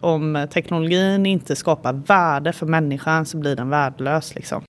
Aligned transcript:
Om 0.00 0.46
teknologin 0.50 1.26
inte 1.26 1.56
skapar 1.56 1.92
värde 1.92 2.52
för 2.52 2.66
människan 2.66 3.26
så 3.26 3.36
blir 3.36 3.56
den 3.56 3.70
värdelös. 3.70 4.34
Liksom. 4.34 4.62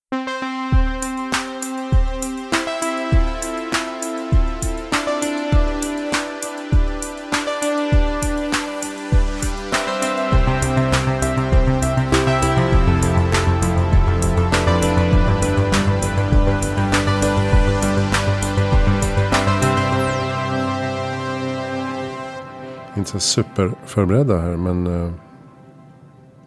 Inte 23.20 23.28
superförberedda 23.28 24.38
här 24.38 24.58
men 24.58 24.88
uh, 24.88 25.12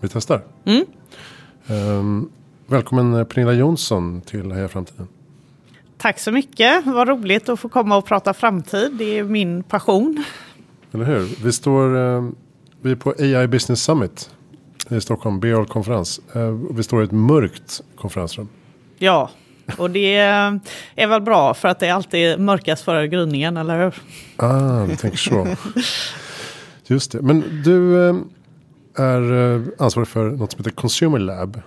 vi 0.01 0.09
testar. 0.09 0.43
Mm. 0.65 2.31
Välkommen 2.67 3.15
eh, 3.15 3.25
Pernilla 3.25 3.53
Jonsson 3.53 4.21
till 4.21 4.53
Heja 4.53 4.69
Framtiden. 4.69 5.09
Tack 5.99 6.19
så 6.19 6.33
mycket. 6.33 6.87
Vad 6.87 7.09
roligt 7.09 7.49
att 7.49 7.61
få 7.61 7.69
komma 7.69 7.97
och 7.97 8.07
prata 8.07 8.35
framtid. 8.35 8.93
Det 8.93 9.19
är 9.19 9.25
min 9.25 9.63
passion. 9.63 10.25
Eller 10.93 11.05
hur? 11.05 11.45
Vi 11.45 11.53
står 11.53 11.97
uh, 11.97 12.31
vi 12.81 12.91
är 12.91 12.97
på 12.97 13.15
AI 13.19 13.47
Business 13.47 13.83
Summit 13.83 14.31
i 14.91 15.01
Stockholm, 15.01 15.41
BR 15.41 15.65
konferens. 15.65 16.21
Uh, 16.37 16.61
vi 16.71 16.83
står 16.83 17.03
i 17.03 17.05
ett 17.05 17.13
mörkt 17.13 17.81
konferensrum. 17.97 18.49
Ja, 18.99 19.31
och 19.79 19.91
det 19.91 20.17
är 20.97 21.07
väl 21.07 21.21
bra 21.21 21.55
för 21.55 21.69
att 21.69 21.81
det 21.81 21.87
är 21.87 21.93
alltid 21.93 22.41
mörkast 22.41 22.85
före 22.85 23.09
gryningen, 23.09 23.57
eller 23.57 23.85
hur? 23.85 23.95
Ah, 24.37 24.87
du 24.87 24.97
tänker 24.97 25.19
så. 25.19 25.47
Just 26.87 27.13
det. 27.13 27.23
Men 27.23 27.63
du 27.65 28.09
eh, 28.09 28.15
är 28.97 29.55
eh, 29.55 29.63
ansvarig 29.79 30.09
för 30.09 30.31
något 30.31 30.53
som 30.53 30.59
heter 30.59 30.71
Consumer 30.71 31.19
Lab 31.19 31.61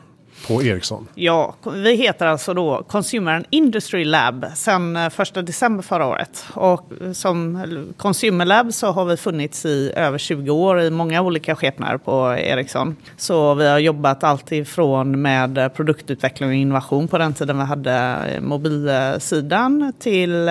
på 0.47 0.63
Ericsson. 0.63 1.07
Ja, 1.15 1.55
vi 1.73 1.95
heter 1.95 2.25
alltså 2.25 2.53
då 2.53 2.83
Consumer 2.87 3.33
and 3.33 3.45
Industry 3.49 4.05
Lab 4.05 4.45
sedan 4.55 4.95
eh, 4.95 5.19
1 5.19 5.33
december 5.33 5.83
förra 5.83 6.05
året. 6.05 6.45
Och 6.53 6.91
som 7.13 7.65
Consumer 7.97 8.45
Lab 8.45 8.73
så 8.73 8.91
har 8.91 9.05
vi 9.05 9.17
funnits 9.17 9.65
i 9.65 9.91
över 9.95 10.17
20 10.17 10.51
år 10.51 10.81
i 10.81 10.89
många 10.89 11.21
olika 11.21 11.55
skepnader 11.55 11.97
på 11.97 12.35
Ericsson. 12.37 12.95
Så 13.17 13.53
vi 13.53 13.67
har 13.67 13.79
jobbat 13.79 14.23
alltifrån 14.23 15.21
med 15.21 15.73
produktutveckling 15.75 16.49
och 16.49 16.55
innovation 16.55 17.07
på 17.07 17.17
den 17.17 17.33
tiden 17.33 17.57
vi 17.57 17.63
hade 17.63 18.17
mobilsidan 18.41 19.93
till 19.99 20.49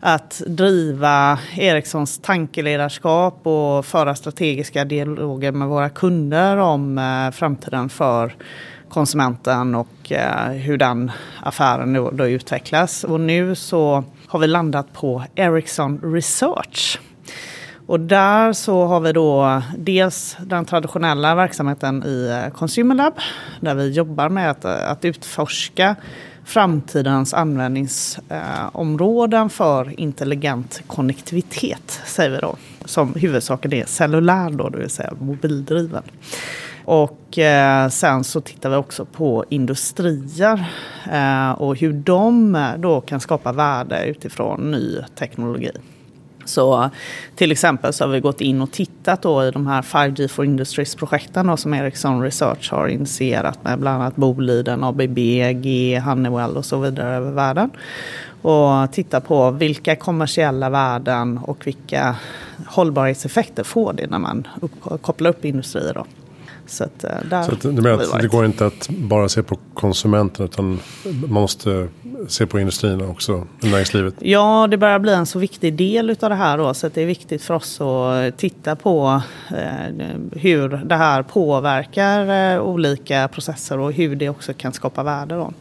att 0.00 0.42
driva 0.46 1.38
Ericssons 1.56 2.18
tankeledarskap 2.18 3.46
och 3.46 3.86
föra 3.86 4.14
strategiska 4.14 4.84
dialoger 4.84 5.52
med 5.52 5.68
våra 5.68 5.88
kunder 5.88 6.56
om 6.56 6.98
eh, 6.98 7.30
framtiden 7.30 7.88
för 7.88 8.34
konsumenten 8.88 9.74
och 9.74 10.12
eh, 10.12 10.50
hur 10.50 10.76
den 10.76 11.10
affären 11.42 11.92
då, 11.92 12.10
då 12.10 12.28
utvecklas. 12.28 13.04
Och 13.04 13.20
nu 13.20 13.54
så 13.54 14.04
har 14.26 14.38
vi 14.38 14.46
landat 14.46 14.92
på 14.92 15.24
Ericsson 15.34 16.00
Research. 16.14 17.00
Och 17.86 18.00
där 18.00 18.52
så 18.52 18.84
har 18.84 19.00
vi 19.00 19.12
då 19.12 19.62
dels 19.76 20.36
den 20.40 20.64
traditionella 20.64 21.34
verksamheten 21.34 22.04
i 22.06 22.42
eh, 22.44 22.52
Consumer 22.52 22.94
Lab 22.94 23.14
där 23.60 23.74
vi 23.74 23.90
jobbar 23.90 24.28
med 24.28 24.50
att, 24.50 24.64
eh, 24.64 24.90
att 24.90 25.04
utforska 25.04 25.96
framtidens 26.50 27.34
användningsområden 27.34 29.50
för 29.50 30.00
intelligent 30.00 30.82
konnektivitet, 30.86 32.00
säger 32.06 32.30
vi 32.30 32.38
då. 32.38 32.56
Som 32.84 33.14
huvudsaken 33.14 33.72
är 33.72 33.84
cellulär 33.84 34.50
då, 34.50 34.68
det 34.68 34.78
vill 34.78 34.90
säga 34.90 35.12
mobildriven. 35.20 36.02
Och 36.84 37.38
eh, 37.38 37.88
sen 37.88 38.24
så 38.24 38.40
tittar 38.40 38.70
vi 38.70 38.76
också 38.76 39.04
på 39.04 39.44
industrier 39.48 40.70
eh, 41.12 41.50
och 41.50 41.76
hur 41.76 41.92
de 41.92 42.58
då 42.78 43.00
kan 43.00 43.20
skapa 43.20 43.52
värde 43.52 44.06
utifrån 44.06 44.70
ny 44.70 44.96
teknologi. 45.14 45.70
Så 46.50 46.90
till 47.34 47.52
exempel 47.52 47.92
så 47.92 48.04
har 48.04 48.08
vi 48.08 48.20
gått 48.20 48.40
in 48.40 48.62
och 48.62 48.70
tittat 48.70 49.22
då 49.22 49.44
i 49.44 49.50
de 49.50 49.66
här 49.66 49.82
5G 49.82 50.28
for 50.28 50.44
Industries-projekten 50.44 51.56
som 51.56 51.74
Ericsson 51.74 52.22
Research 52.22 52.72
har 52.72 52.88
initierat 52.88 53.64
med 53.64 53.78
bland 53.78 54.02
annat 54.02 54.16
Boliden, 54.16 54.84
ABB, 54.84 55.18
G, 55.62 55.98
Honeywell 56.04 56.56
och 56.56 56.64
så 56.64 56.78
vidare 56.78 57.16
över 57.16 57.30
världen. 57.30 57.70
Och 58.42 58.92
titta 58.92 59.20
på 59.20 59.50
vilka 59.50 59.96
kommersiella 59.96 60.70
värden 60.70 61.38
och 61.38 61.66
vilka 61.66 62.16
hållbarhetseffekter 62.66 63.62
får 63.62 63.92
det 63.92 64.06
när 64.06 64.18
man 64.18 64.48
upp, 64.60 65.02
kopplar 65.02 65.30
upp 65.30 65.44
industrier. 65.44 65.94
Då. 65.94 66.06
Så, 66.70 66.84
att, 66.84 67.04
eh, 67.04 67.10
där 67.30 67.42
så 67.42 67.52
att, 67.52 67.62
du 67.62 67.72
menar 67.72 67.90
att 67.90 68.20
det 68.20 68.28
går 68.28 68.44
inte 68.44 68.66
att 68.66 68.88
bara 68.88 69.28
se 69.28 69.42
på 69.42 69.58
konsumenten 69.74 70.44
utan 70.44 70.80
man 71.04 71.42
måste 71.42 71.88
se 72.28 72.46
på 72.46 72.60
industrin 72.60 73.00
också, 73.00 73.46
näringslivet? 73.60 74.14
Ja, 74.18 74.66
det 74.70 74.76
börjar 74.76 74.98
bli 74.98 75.12
en 75.12 75.26
så 75.26 75.38
viktig 75.38 75.74
del 75.74 76.10
av 76.10 76.30
det 76.30 76.34
här 76.34 76.58
då, 76.58 76.74
så 76.74 76.88
det 76.88 77.02
är 77.02 77.06
viktigt 77.06 77.42
för 77.42 77.54
oss 77.54 77.80
att 77.80 78.38
titta 78.38 78.76
på 78.76 79.22
eh, 79.50 80.06
hur 80.32 80.68
det 80.68 80.96
här 80.96 81.22
påverkar 81.22 82.54
eh, 82.54 82.62
olika 82.62 83.28
processer 83.28 83.78
och 83.78 83.92
hur 83.92 84.16
det 84.16 84.28
också 84.28 84.52
kan 84.54 84.72
skapa 84.72 85.02
värde. 85.02 85.34
Då. 85.34 85.52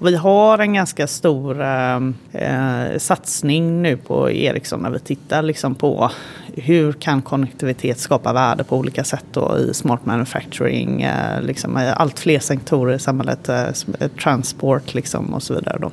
Vi 0.00 0.16
har 0.16 0.58
en 0.58 0.72
ganska 0.72 1.06
stor 1.06 1.62
eh 1.62 2.98
satsning 2.98 3.82
nu 3.82 3.96
på 3.96 4.30
Ericsson 4.30 4.80
när 4.80 4.90
vi 4.90 4.98
tittar 4.98 5.42
liksom 5.42 5.74
på 5.74 6.10
hur 6.54 6.92
kan 6.92 7.22
konnektivitet 7.22 7.98
skapa 7.98 8.32
värde 8.32 8.64
på 8.64 8.76
olika 8.76 9.04
sätt 9.04 9.24
då 9.32 9.58
i 9.58 9.74
smart 9.74 10.06
manufacturing, 10.06 10.47
eh, 10.60 11.42
liksom, 11.42 11.92
allt 11.96 12.18
fler 12.18 12.38
sektorer 12.38 12.94
i 12.94 12.98
samhället, 12.98 13.48
eh, 13.48 13.68
transport 14.22 14.94
liksom, 14.94 15.34
och 15.34 15.42
så 15.42 15.54
vidare. 15.54 15.78
Då. 15.80 15.90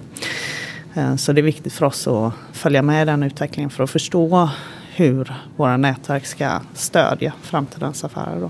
Eh, 0.96 1.16
så 1.16 1.34
det 1.34 1.42
är 1.42 1.44
viktigt 1.44 1.74
för 1.74 1.86
oss 1.86 2.08
att 2.08 2.34
följa 2.52 2.82
med 2.82 3.02
i 3.02 3.06
den 3.06 3.24
utvecklingen 3.24 3.70
för 3.70 3.84
att 3.84 3.90
förstå 3.90 4.50
hur 4.96 5.34
våra 5.56 5.78
nätverk 5.78 6.26
ska 6.26 6.60
stödja 6.74 7.34
framtidens 7.42 8.04
affärer. 8.04 8.42
Då. 8.42 8.50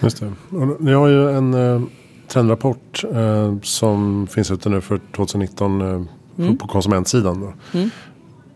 Just 0.00 0.20
det. 0.20 0.32
Och 0.56 0.82
ni 0.82 0.92
har 0.92 1.08
ju 1.08 1.30
en 1.30 1.54
eh, 1.54 1.82
trendrapport 2.28 3.04
eh, 3.14 3.58
som 3.62 4.26
finns 4.26 4.50
ute 4.50 4.68
nu 4.68 4.80
för 4.80 5.00
2019 5.16 5.80
eh, 5.80 6.02
mm. 6.38 6.58
på 6.58 6.68
konsumentsidan. 6.68 7.52
Mm. 7.72 7.90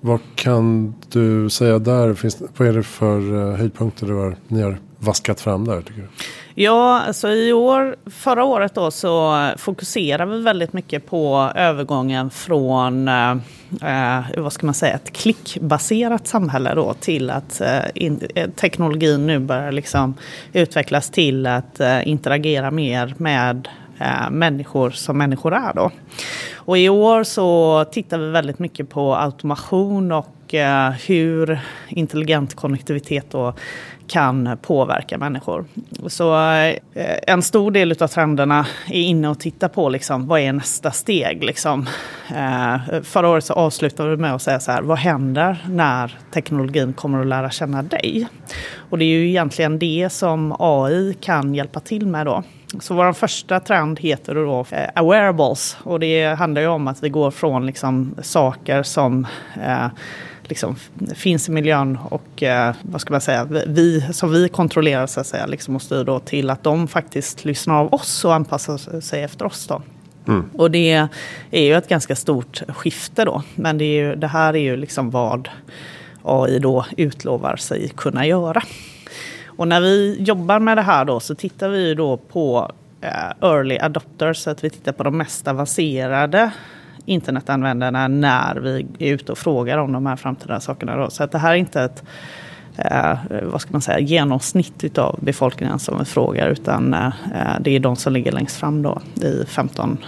Vad 0.00 0.20
kan 0.34 0.94
du 1.08 1.50
säga 1.50 1.78
där? 1.78 2.14
Finns, 2.14 2.42
vad 2.56 2.68
är 2.68 2.72
det 2.72 2.82
för 2.82 3.52
höjdpunkter 3.56 4.06
du 4.06 4.14
har, 4.14 4.36
ni 4.48 4.62
har 4.62 4.78
vaskat 4.98 5.40
fram 5.40 5.64
där? 5.64 5.82
Tycker 5.82 6.00
du? 6.00 6.08
Ja, 6.54 7.00
alltså 7.00 7.28
i 7.28 7.52
år, 7.52 7.96
förra 8.06 8.44
året 8.44 8.74
då 8.74 8.90
så 8.90 9.48
fokuserar 9.56 10.26
vi 10.26 10.42
väldigt 10.42 10.72
mycket 10.72 11.06
på 11.06 11.52
övergången 11.54 12.30
från 12.30 13.08
eh, 13.08 13.30
eh, 13.82 14.24
vad 14.36 14.52
ska 14.52 14.66
man 14.66 14.74
säga, 14.74 14.94
ett 14.94 15.12
klickbaserat 15.12 16.26
samhälle 16.26 16.74
då 16.74 16.94
till 16.94 17.30
att 17.30 17.60
eh, 17.60 17.78
in, 17.94 18.20
eh, 18.34 18.50
teknologin 18.50 19.26
nu 19.26 19.38
börjar 19.38 19.72
liksom 19.72 20.14
utvecklas 20.52 21.10
till 21.10 21.46
att 21.46 21.80
eh, 21.80 22.08
interagera 22.08 22.70
mer 22.70 23.14
med 23.16 23.68
eh, 24.00 24.30
människor 24.30 24.90
som 24.90 25.18
människor 25.18 25.54
är 25.54 25.74
då. 25.74 25.90
Och 26.54 26.78
i 26.78 26.88
år 26.88 27.24
så 27.24 27.84
tittar 27.84 28.18
vi 28.18 28.30
väldigt 28.30 28.58
mycket 28.58 28.90
på 28.90 29.16
automation 29.16 30.12
och 30.12 30.54
eh, 30.54 30.90
hur 30.90 31.60
intelligent 31.88 32.54
konnektivitet 32.54 33.26
då 33.30 33.54
kan 34.10 34.58
påverka 34.62 35.18
människor. 35.18 35.64
Så 36.06 36.34
eh, 36.50 36.76
en 37.26 37.42
stor 37.42 37.70
del 37.70 37.94
av 38.00 38.06
trenderna 38.06 38.66
är 38.86 39.02
inne 39.02 39.28
och 39.28 39.40
tittar 39.40 39.68
på 39.68 39.88
liksom, 39.88 40.26
vad 40.26 40.40
är 40.40 40.52
nästa 40.52 40.90
steg. 40.90 41.44
Liksom. 41.44 41.86
Eh, 42.28 43.02
förra 43.02 43.28
året 43.28 43.44
så 43.44 43.52
avslutade 43.52 44.10
vi 44.10 44.16
med 44.16 44.34
att 44.34 44.42
säga 44.42 44.60
så 44.60 44.72
här, 44.72 44.82
vad 44.82 44.98
händer 44.98 45.64
när 45.68 46.18
teknologin 46.32 46.92
kommer 46.92 47.20
att 47.20 47.26
lära 47.26 47.50
känna 47.50 47.82
dig? 47.82 48.26
Och 48.90 48.98
det 48.98 49.04
är 49.04 49.18
ju 49.18 49.28
egentligen 49.28 49.78
det 49.78 50.08
som 50.12 50.56
AI 50.58 51.14
kan 51.20 51.54
hjälpa 51.54 51.80
till 51.80 52.06
med 52.06 52.26
då. 52.26 52.42
Så 52.80 52.94
vår 52.94 53.12
första 53.12 53.60
trend 53.60 54.00
heter 54.00 54.34
då 54.34 54.64
eh, 54.70 54.88
awareables 54.94 55.76
och 55.82 56.00
det 56.00 56.38
handlar 56.38 56.62
ju 56.62 56.68
om 56.68 56.88
att 56.88 57.02
vi 57.02 57.08
går 57.08 57.30
från 57.30 57.66
liksom 57.66 58.14
saker 58.22 58.82
som 58.82 59.26
eh, 59.66 59.86
liksom 60.50 60.76
finns 61.14 61.48
i 61.48 61.52
miljön 61.52 61.98
och 62.10 62.42
eh, 62.42 62.74
vad 62.82 63.00
ska 63.00 63.12
man 63.12 63.20
säga, 63.20 63.48
vi, 63.66 64.04
som 64.12 64.32
vi 64.32 64.48
kontrollerar 64.48 65.06
så 65.06 65.20
att 65.20 65.26
säga, 65.26 65.46
liksom 65.46 65.76
och 65.76 65.82
styr 65.82 66.04
då 66.04 66.18
till 66.18 66.50
att 66.50 66.62
de 66.62 66.88
faktiskt 66.88 67.44
lyssnar 67.44 67.74
av 67.74 67.94
oss 67.94 68.24
och 68.24 68.34
anpassar 68.34 69.00
sig 69.00 69.22
efter 69.22 69.44
oss. 69.44 69.66
Då. 69.66 69.82
Mm. 70.28 70.50
Och 70.56 70.70
det 70.70 71.08
är 71.50 71.62
ju 71.62 71.74
ett 71.74 71.88
ganska 71.88 72.16
stort 72.16 72.62
skifte 72.68 73.24
då, 73.24 73.42
men 73.54 73.78
det, 73.78 73.84
ju, 73.84 74.14
det 74.14 74.26
här 74.26 74.56
är 74.56 74.60
ju 74.60 74.76
liksom 74.76 75.10
vad 75.10 75.48
AI 76.22 76.58
då 76.58 76.86
utlovar 76.96 77.56
sig 77.56 77.88
kunna 77.88 78.26
göra. 78.26 78.62
Och 79.46 79.68
när 79.68 79.80
vi 79.80 80.16
jobbar 80.18 80.58
med 80.58 80.76
det 80.76 80.82
här 80.82 81.04
då 81.04 81.20
så 81.20 81.34
tittar 81.34 81.68
vi 81.68 81.94
då 81.94 82.16
på 82.16 82.72
eh, 83.00 83.48
early 83.48 83.78
adopters, 83.78 84.38
så 84.38 84.50
att 84.50 84.64
vi 84.64 84.70
tittar 84.70 84.92
på 84.92 85.02
de 85.02 85.18
mest 85.18 85.48
avancerade 85.48 86.50
internetanvändarna 87.04 88.08
när 88.08 88.56
vi 88.56 88.86
är 88.98 89.14
ute 89.14 89.32
och 89.32 89.38
frågar 89.38 89.78
om 89.78 89.92
de 89.92 90.06
här 90.06 90.16
framtida 90.16 90.60
sakerna. 90.60 90.96
Då. 90.96 91.10
Så 91.10 91.24
att 91.24 91.32
det 91.32 91.38
här 91.38 91.50
är 91.50 91.56
inte 91.56 91.82
ett 91.82 92.02
eh, 92.76 93.18
vad 93.42 93.60
ska 93.60 93.72
man 93.72 93.80
säga, 93.80 93.98
genomsnitt 93.98 94.98
av 94.98 95.18
befolkningen 95.22 95.78
som 95.78 95.98
vi 95.98 96.04
frågar. 96.04 96.48
Utan 96.48 96.94
eh, 96.94 97.10
det 97.60 97.76
är 97.76 97.80
de 97.80 97.96
som 97.96 98.12
ligger 98.12 98.32
längst 98.32 98.56
fram 98.56 98.82
då 98.82 99.00
i 99.22 99.44
15, 99.46 99.98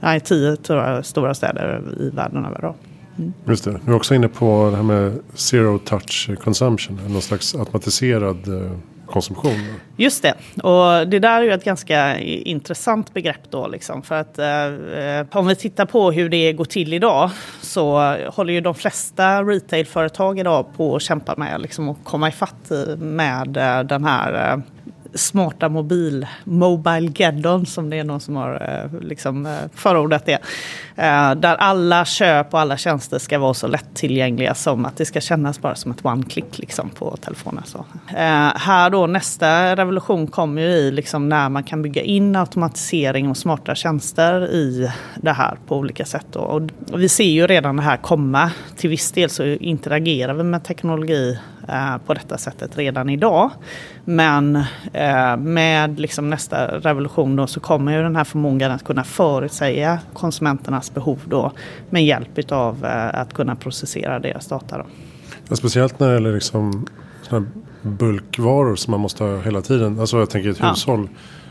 nej 0.00 0.20
10 0.20 0.56
tror 0.56 0.82
jag, 0.82 1.06
stora 1.06 1.34
städer 1.34 1.82
i 2.00 2.10
världen 2.10 2.44
över. 2.46 2.60
Då. 2.60 2.74
Mm. 3.18 3.32
Just 3.46 3.64
det. 3.64 3.80
Du 3.84 3.92
är 3.92 3.96
också 3.96 4.14
inne 4.14 4.28
på 4.28 4.68
det 4.70 4.76
här 4.76 4.82
med 4.82 5.18
zero 5.34 5.78
touch 5.78 6.30
consumption. 6.44 7.00
Någon 7.08 7.22
slags 7.22 7.54
automatiserad 7.54 8.48
eh, 8.48 8.70
konsumtion. 9.10 9.54
Just 9.96 10.22
det, 10.22 10.34
och 10.62 11.08
det 11.08 11.18
där 11.18 11.40
är 11.40 11.42
ju 11.42 11.52
ett 11.52 11.64
ganska 11.64 12.18
intressant 12.18 13.14
begrepp 13.14 13.50
då. 13.50 13.68
Liksom, 13.68 14.02
för 14.02 14.14
att 14.14 14.38
eh, 14.38 15.38
om 15.38 15.46
vi 15.46 15.54
tittar 15.54 15.86
på 15.86 16.10
hur 16.10 16.28
det 16.28 16.52
går 16.52 16.64
till 16.64 16.92
idag 16.92 17.30
så 17.60 18.16
håller 18.26 18.52
ju 18.52 18.60
de 18.60 18.74
flesta 18.74 19.42
retailföretag 19.42 20.38
idag 20.38 20.66
på 20.76 20.96
att 20.96 21.02
kämpa 21.02 21.34
med 21.36 21.60
liksom, 21.60 21.88
att 21.88 21.96
komma 22.04 22.28
ifatt 22.28 22.72
med 22.98 23.56
eh, 23.56 23.80
den 23.80 24.04
här 24.04 24.52
eh, 24.52 24.58
smarta 25.14 25.68
mobil, 25.68 26.26
Mobile 26.44 27.12
Geddon 27.14 27.66
som 27.66 27.90
det 27.90 27.96
är 27.96 28.04
någon 28.04 28.20
som 28.20 28.36
har 28.36 28.82
eh, 28.92 29.00
liksom, 29.00 29.46
eh, 29.46 29.52
förordat 29.74 30.26
det. 30.26 30.38
Eh, 30.96 31.34
där 31.34 31.56
alla 31.56 32.04
köp 32.04 32.54
och 32.54 32.60
alla 32.60 32.76
tjänster 32.76 33.18
ska 33.18 33.38
vara 33.38 33.54
så 33.54 33.66
lättillgängliga 33.66 34.54
som 34.54 34.84
att 34.84 34.96
det 34.96 35.04
ska 35.04 35.20
kännas 35.20 35.60
bara 35.60 35.74
som 35.74 35.90
ett 35.90 36.02
one-click 36.02 36.58
liksom, 36.58 36.90
på 36.90 37.16
telefonen. 37.16 37.62
Så. 37.66 37.84
Här 38.54 38.90
då 38.90 39.06
nästa 39.06 39.76
revolution 39.76 40.26
kommer 40.26 40.62
ju 40.62 40.68
i 40.68 40.90
liksom, 40.90 41.28
när 41.28 41.48
man 41.48 41.62
kan 41.62 41.82
bygga 41.82 42.02
in 42.02 42.36
automatisering 42.36 43.30
och 43.30 43.36
smarta 43.36 43.74
tjänster 43.74 44.46
i 44.46 44.90
det 45.16 45.32
här 45.32 45.58
på 45.66 45.76
olika 45.76 46.04
sätt. 46.04 46.26
Då. 46.32 46.40
Och 46.40 46.62
vi 46.94 47.08
ser 47.08 47.24
ju 47.24 47.46
redan 47.46 47.76
det 47.76 47.82
här 47.82 47.96
komma. 47.96 48.50
Till 48.76 48.90
viss 48.90 49.12
del 49.12 49.30
så 49.30 49.44
interagerar 49.44 50.34
vi 50.34 50.42
med 50.42 50.64
teknologi 50.64 51.38
på 52.06 52.14
detta 52.14 52.38
sättet 52.38 52.78
redan 52.78 53.10
idag. 53.10 53.50
Men 54.04 54.56
eh, 54.92 55.36
med 55.36 56.00
liksom 56.00 56.30
nästa 56.30 56.66
revolution 56.66 57.36
då 57.36 57.46
så 57.46 57.60
kommer 57.60 57.96
ju 57.96 58.02
den 58.02 58.16
här 58.16 58.24
förmågan 58.24 58.72
att 58.72 58.84
kunna 58.84 59.04
förutsäga 59.04 59.98
konsumenternas 60.12 60.94
behov 60.94 61.20
då 61.24 61.52
med 61.90 62.04
hjälp 62.04 62.52
av 62.52 62.84
eh, 62.84 63.20
att 63.20 63.34
kunna 63.34 63.56
processera 63.56 64.18
deras 64.18 64.46
data. 64.46 64.78
Då. 64.78 64.86
Ja, 65.48 65.56
speciellt 65.56 66.00
när 66.00 66.08
det 66.08 66.14
gäller 66.14 66.34
liksom 66.34 66.86
bulkvaror 67.82 68.76
som 68.76 68.90
man 68.90 69.00
måste 69.00 69.24
ha 69.24 69.40
hela 69.40 69.62
tiden. 69.62 70.00
Alltså 70.00 70.18
jag 70.18 70.30
tänker 70.30 70.50
ett 70.50 70.60
ja. 70.60 70.70
hushåll. 70.70 71.08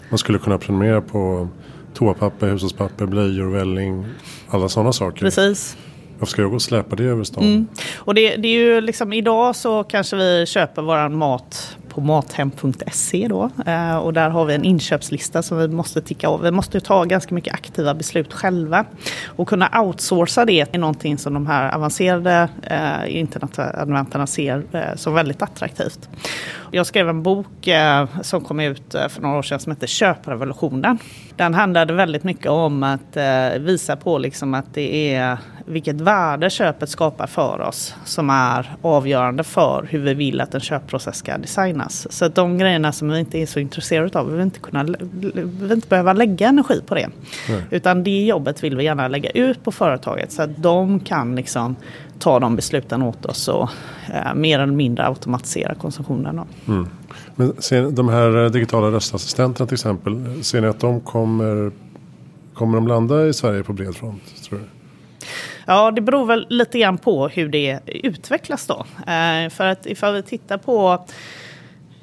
Man 0.10 0.18
skulle 0.18 0.40
kunna 0.40 0.58
prenumerera 0.58 1.02
på 1.02 1.50
toapapper, 1.94 2.48
hushållspapper, 2.50 3.06
blöjor, 3.06 3.50
välling, 3.50 4.06
alla 4.50 4.70
sådana 4.70 4.94
saker. 4.94 5.20
Precis. 5.20 5.78
Varför 6.20 6.32
ska 6.32 6.42
jag 6.42 6.50
gå 6.52 6.56
och 6.56 6.62
släpa 6.62 6.96
det 6.96 7.04
över 7.04 7.24
stan? 7.24 7.44
Mm. 7.44 7.68
Och 7.96 8.14
det, 8.14 8.36
det, 8.36 8.48
är 8.48 8.54
ju 8.54 8.82
liksom 8.82 9.14
idag 9.14 9.56
så 9.56 9.84
kanske 9.84 10.16
vi 10.16 10.46
köper 10.46 10.82
våran 10.82 11.18
mat 11.18 11.78
på 11.98 12.02
mathem.se 12.02 13.28
då. 13.28 13.50
Eh, 13.66 13.98
och 13.98 14.14
där 14.14 14.30
har 14.30 14.46
vi 14.46 14.54
en 14.54 14.64
inköpslista 14.64 15.44
som 15.44 15.58
vi 15.58 15.68
måste 15.68 16.02
ticka 16.02 16.28
av. 16.28 16.42
Vi 16.42 16.52
måste 16.52 16.80
ta 16.80 17.04
ganska 17.04 17.36
mycket 17.36 17.54
aktiva 17.54 17.94
beslut 17.94 18.34
själva. 18.34 18.86
Och 19.26 19.48
kunna 19.48 19.82
outsourca 19.82 20.46
det 20.46 20.76
är 20.76 20.80
någonting 20.80 21.18
som 21.18 21.34
de 21.34 21.48
här 21.48 21.76
avancerade 21.76 22.50
eh, 22.64 23.18
internetanvändarna 23.18 24.28
ser 24.28 24.64
eh, 24.72 24.96
som 24.96 25.14
väldigt 25.14 25.42
attraktivt. 25.42 26.10
Jag 26.72 26.86
skrev 26.86 27.10
en 27.10 27.24
bok 27.24 27.68
eh, 27.68 28.08
som 28.22 28.44
kom 28.44 28.60
ut 28.60 28.96
eh, 28.96 29.08
för 29.08 29.22
några 29.22 29.38
år 29.38 29.44
sedan 29.44 29.60
som 29.60 29.72
heter 29.72 29.88
Köprevolutionen. 29.88 31.00
Den 31.36 31.54
handlade 31.54 31.94
väldigt 31.94 32.24
mycket 32.24 32.48
om 32.48 32.84
att 32.84 33.18
eh, 33.18 33.60
visa 33.60 33.96
på 33.96 34.18
liksom 34.18 34.54
att 34.54 34.74
det 34.74 35.16
är 35.16 35.38
vilket 35.70 36.02
värde 36.02 36.50
köpet 36.50 36.90
skapar 36.90 37.28
för 37.28 37.62
oss 37.62 37.96
som 38.06 38.30
är 38.30 38.76
avgörande 38.82 39.44
för 39.44 39.88
hur 39.90 40.00
vi 40.00 40.14
vill 40.14 40.42
att 40.42 40.54
en 40.54 40.62
köpprocess 40.62 41.16
ska 41.16 41.38
designas. 41.38 42.08
Så 42.10 42.26
att 42.26 42.36
de 42.36 42.58
grejerna 42.58 42.92
som 42.92 43.10
vi 43.10 43.20
inte 43.20 43.38
är 43.38 43.46
så 43.46 43.60
intresserade 43.60 44.20
av, 44.20 44.28
vi 44.28 44.32
vill 44.32 44.42
inte, 44.42 44.60
kunna, 44.60 44.84
vi 44.84 45.32
vill 45.34 45.72
inte 45.72 45.88
behöva 45.88 46.14
lägga 46.14 46.48
energi 46.48 46.82
på 46.86 46.96
det. 46.96 47.10
Nej. 47.50 47.64
Utan 47.72 48.04
det 48.04 48.26
jobbet 48.26 48.64
vill 48.64 48.78
vi 48.78 48.84
gärna 48.84 49.08
lägga 49.08 49.30
ut 49.30 49.64
på 49.64 49.72
företaget 49.72 50.32
så 50.32 50.42
att 50.42 50.58
de 50.58 51.00
kan 51.00 51.36
liksom 51.36 51.76
ta 52.20 52.40
de 52.40 52.56
besluten 52.56 53.02
åt 53.02 53.26
oss 53.26 53.48
och 53.48 53.70
eh, 54.14 54.34
mer 54.36 54.60
eller 54.60 54.74
mindre 54.74 55.08
automatisera 55.08 55.76
konsumtionen. 55.76 56.42
Mm. 56.68 56.88
Men 57.36 57.54
ser, 57.62 57.92
de 57.92 58.10
här 58.10 58.50
digitala 58.50 58.88
röstassistenterna 58.88 59.68
till 59.68 59.76
exempel, 59.76 60.44
ser 60.44 60.62
ni 60.62 60.68
att 60.68 60.80
de 60.80 61.02
kommer, 61.02 61.72
kommer 62.54 62.78
de 62.78 62.88
landa 62.88 63.28
i 63.28 63.34
Sverige 63.34 63.64
på 63.64 63.74
bred 63.74 63.96
front? 63.96 64.22
Tror 64.50 64.60
du? 64.60 64.66
Ja, 65.70 65.92
det 65.92 66.02
beror 66.02 66.26
väl 66.26 66.48
lite 66.50 66.80
grann 66.80 66.98
på 66.98 67.28
hur 67.28 67.50
det 67.50 67.80
utvecklas 67.86 68.68
då. 68.68 68.86
Eh, 69.12 69.50
för 69.50 69.66
att 69.66 69.86
ifall 69.86 70.14
vi 70.14 70.24
tittar 70.24 70.58
på 70.58 71.06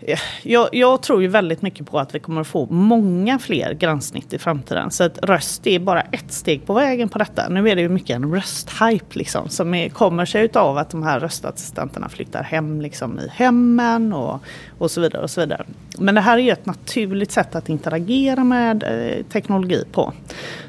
eh, 0.01 0.19
jag, 0.43 0.69
jag, 0.73 1.03
tror 1.03 1.23
ju 1.23 1.29
väldigt 1.29 1.63
mycket 1.63 1.91
på 1.91 1.99
att 1.99 2.15
vi 2.15 2.19
kommer 2.19 2.41
att 2.41 2.47
få 2.47 2.67
många 2.67 3.39
fler 3.39 3.75
gränssnitt 3.75 4.33
i 4.33 4.39
framtiden. 4.39 4.91
Så 4.91 5.05
att 5.05 5.19
röst 5.19 5.67
är 5.67 5.79
bara 5.79 6.01
ett 6.01 6.33
steg 6.33 6.67
på 6.67 6.75
vägen 6.75 7.09
på 7.09 7.19
detta. 7.19 7.49
Nu 7.49 7.69
är 7.69 7.77
det 7.77 7.83
ju 7.83 7.89
mycket 7.89 8.17
en 8.17 8.35
rösthype 8.35 9.19
liksom, 9.19 9.49
som 9.49 9.75
är, 9.75 9.89
kommer 9.89 10.25
sig 10.25 10.49
av 10.55 10.79
att 10.79 10.91
de 10.91 11.03
här 11.03 11.21
röstassistenterna 11.21 12.09
flyttar 12.09 12.43
hem 12.43 12.81
liksom, 12.81 13.19
i 13.19 13.29
hemmen 13.33 14.13
och, 14.13 14.41
och 14.79 14.91
så 14.91 15.01
vidare. 15.01 15.23
och 15.23 15.31
så 15.31 15.41
vidare. 15.41 15.65
Men 15.99 16.15
det 16.15 16.21
här 16.21 16.39
är 16.39 16.43
ju 16.43 16.51
ett 16.51 16.67
naturligt 16.67 17.33
sätt 17.33 17.55
att 17.55 17.69
interagera 17.69 18.45
med 18.45 18.83
eh, 18.83 19.25
teknologi 19.25 19.85
på. 19.93 20.13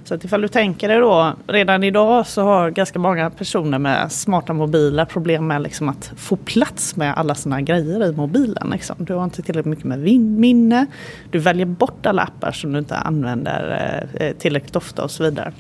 Så 0.06 0.14
att 0.14 0.24
ifall 0.24 0.42
du 0.42 0.48
tänker 0.48 0.88
dig 0.88 0.98
då, 0.98 1.34
redan 1.48 1.84
idag 1.84 2.28
så 2.28 2.42
har 2.42 2.70
ganska 2.70 3.00
många 3.00 3.30
personer 3.30 3.80
med 3.80 4.12
smarta 4.12 4.54
mobiler 4.54 5.06
problem 5.06 5.48
med 5.48 5.62
liksom 5.62 5.90
att 5.90 6.12
få 6.16 6.36
plats 6.36 6.96
med 6.96 7.14
alla 7.18 7.36
sina 7.36 7.62
grejer 7.62 8.06
i 8.06 8.12
mobilen. 8.12 8.70
Liksom. 8.72 8.96
Du 9.00 9.14
har 9.14 9.24
inte 9.24 9.42
tillräckligt 9.42 9.66
mycket 9.66 9.86
med 9.86 10.00
minne, 10.00 10.86
du 11.32 11.40
väljer 11.40 11.66
bort 11.66 12.06
alla 12.06 12.22
appar 12.22 12.52
som 12.52 12.74
du 12.74 12.80
inte 12.80 12.96
använder 12.96 14.08
eh, 14.14 14.32
tillräckligt 14.32 14.76
ofta 14.76 15.04
och 15.04 15.12
så 15.12 15.24
vidare. 15.24 15.54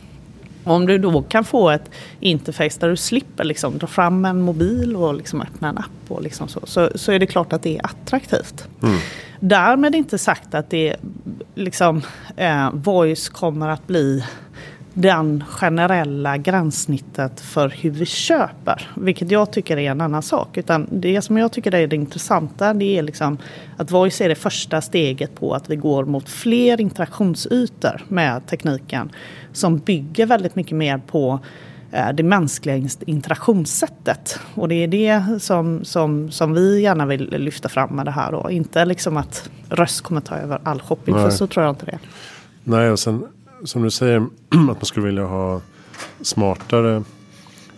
Om 0.65 0.85
du 0.85 0.97
då 0.97 1.21
kan 1.21 1.44
få 1.44 1.69
ett 1.69 1.91
interface 2.19 2.79
där 2.79 2.89
du 2.89 2.97
slipper 2.97 3.44
liksom 3.44 3.77
dra 3.77 3.88
fram 3.88 4.25
en 4.25 4.41
mobil 4.41 4.95
och 4.95 5.15
liksom 5.15 5.41
öppna 5.41 5.69
en 5.69 5.77
app 5.77 6.12
och 6.12 6.21
liksom 6.21 6.47
så, 6.47 6.59
så, 6.63 6.89
så 6.95 7.12
är 7.12 7.19
det 7.19 7.27
klart 7.27 7.53
att 7.53 7.63
det 7.63 7.77
är 7.77 7.85
attraktivt. 7.85 8.67
Mm. 8.83 8.97
Därmed 9.39 9.95
inte 9.95 10.17
sagt 10.17 10.53
att 10.56 10.69
det 10.69 10.95
liksom, 11.56 12.01
eh, 12.35 12.69
voice 12.73 13.29
kommer 13.29 13.69
att 13.69 13.88
bli 13.88 14.23
den 14.97 15.44
generella 15.47 16.38
gränssnittet 16.38 17.39
för 17.39 17.69
hur 17.69 17.89
vi 17.89 18.06
köper. 18.06 18.92
Vilket 18.95 19.31
jag 19.31 19.51
tycker 19.51 19.77
är 19.77 19.92
en 19.92 20.01
annan 20.01 20.21
sak. 20.21 20.57
Utan 20.57 20.88
det 20.92 21.21
som 21.21 21.38
jag 21.38 21.51
tycker 21.51 21.75
är 21.75 21.88
det 21.88 21.95
intressanta 21.95 22.74
det 22.74 22.97
är 22.97 23.03
liksom 23.03 23.38
att 23.77 23.92
voice 23.92 24.21
är 24.21 24.30
det 24.30 24.36
första 24.36 24.81
steget 24.81 25.36
på 25.36 25.53
att 25.53 25.69
vi 25.69 25.75
går 25.75 26.06
mot 26.06 26.30
fler 26.30 26.81
interaktionsytor 26.81 28.01
med 28.08 28.48
tekniken. 28.48 29.12
Som 29.53 29.77
bygger 29.77 30.25
väldigt 30.25 30.55
mycket 30.55 30.77
mer 30.77 30.98
på 30.98 31.39
eh, 31.91 32.10
det 32.13 32.24
mänskliga 32.24 32.89
interaktionssättet. 33.05 34.39
Och 34.53 34.67
det 34.67 34.75
är 34.75 34.88
det 34.88 35.41
som, 35.41 35.86
som, 35.86 36.31
som 36.31 36.53
vi 36.53 36.81
gärna 36.81 37.05
vill 37.05 37.29
lyfta 37.29 37.70
fram 37.70 37.96
med 37.96 38.05
det 38.05 38.12
här. 38.12 38.31
Då. 38.31 38.51
Inte 38.51 38.86
liksom 38.86 39.17
att 39.17 39.50
röst 39.70 40.01
kommer 40.01 40.22
ta 40.22 40.36
över 40.36 40.60
all 40.63 40.81
shopping, 40.81 41.15
Nej. 41.15 41.24
för 41.24 41.29
så 41.29 41.48
tror 41.48 41.65
jag 41.65 41.72
inte 41.72 41.86
det. 41.86 42.00
Nej, 42.63 42.91
och 42.91 43.00
sen 43.00 43.27
som 43.63 43.83
du 43.83 43.91
säger 43.91 44.17
att 44.50 44.65
man 44.65 44.85
skulle 44.85 45.05
vilja 45.05 45.25
ha 45.25 45.62
smartare 46.21 47.03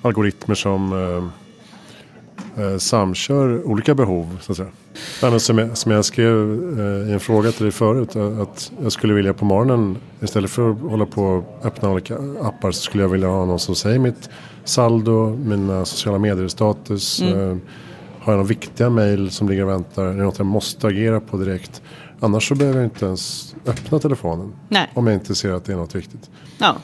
algoritmer 0.01 0.55
som 0.55 0.93
eh, 0.93 2.63
eh, 2.63 2.77
samkör 2.77 3.67
olika 3.67 3.95
behov. 3.95 4.37
Så 4.41 4.51
att 4.51 4.57
säga. 4.57 5.39
Som, 5.39 5.57
jag, 5.57 5.77
som 5.77 5.91
jag 5.91 6.05
skrev 6.05 6.35
eh, 6.79 7.09
i 7.09 7.13
en 7.13 7.19
fråga 7.19 7.51
till 7.51 7.63
dig 7.63 7.71
förut. 7.71 8.15
Att 8.15 8.71
jag 8.83 8.91
skulle 8.91 9.13
vilja 9.13 9.33
på 9.33 9.45
morgonen 9.45 9.97
istället 10.21 10.51
för 10.51 10.71
att 10.71 10.79
hålla 10.79 11.05
på 11.05 11.23
och 11.23 11.65
öppna 11.65 11.89
olika 11.89 12.15
appar 12.41 12.71
så 12.71 12.81
skulle 12.81 13.03
jag 13.03 13.09
vilja 13.09 13.27
ha 13.27 13.45
någon 13.45 13.59
som 13.59 13.75
säger 13.75 13.99
mitt 13.99 14.29
saldo, 14.63 15.37
mina 15.45 15.85
sociala 15.85 16.19
medier-status. 16.19 17.21
Mm. 17.21 17.51
Eh, 17.51 17.57
har 18.19 18.33
jag 18.33 18.37
några 18.37 18.49
viktiga 18.49 18.89
mejl 18.89 19.31
som 19.31 19.49
ligger 19.49 19.63
och 19.63 19.69
väntar? 19.69 20.03
Är 20.03 20.13
det 20.13 20.23
något 20.23 20.37
jag 20.37 20.47
måste 20.47 20.87
agera 20.87 21.19
på 21.19 21.37
direkt? 21.37 21.81
Annars 22.19 22.47
så 22.47 22.55
behöver 22.55 22.77
jag 22.79 22.85
inte 22.85 23.05
ens 23.05 23.55
öppna 23.65 23.99
telefonen. 23.99 24.53
Nej. 24.69 24.91
Om 24.93 25.07
jag 25.07 25.13
inte 25.13 25.35
ser 25.35 25.51
att 25.51 25.65
det 25.65 25.73
är 25.73 25.77
något 25.77 25.95
viktigt. 25.95 26.29
Ja. 26.57 26.75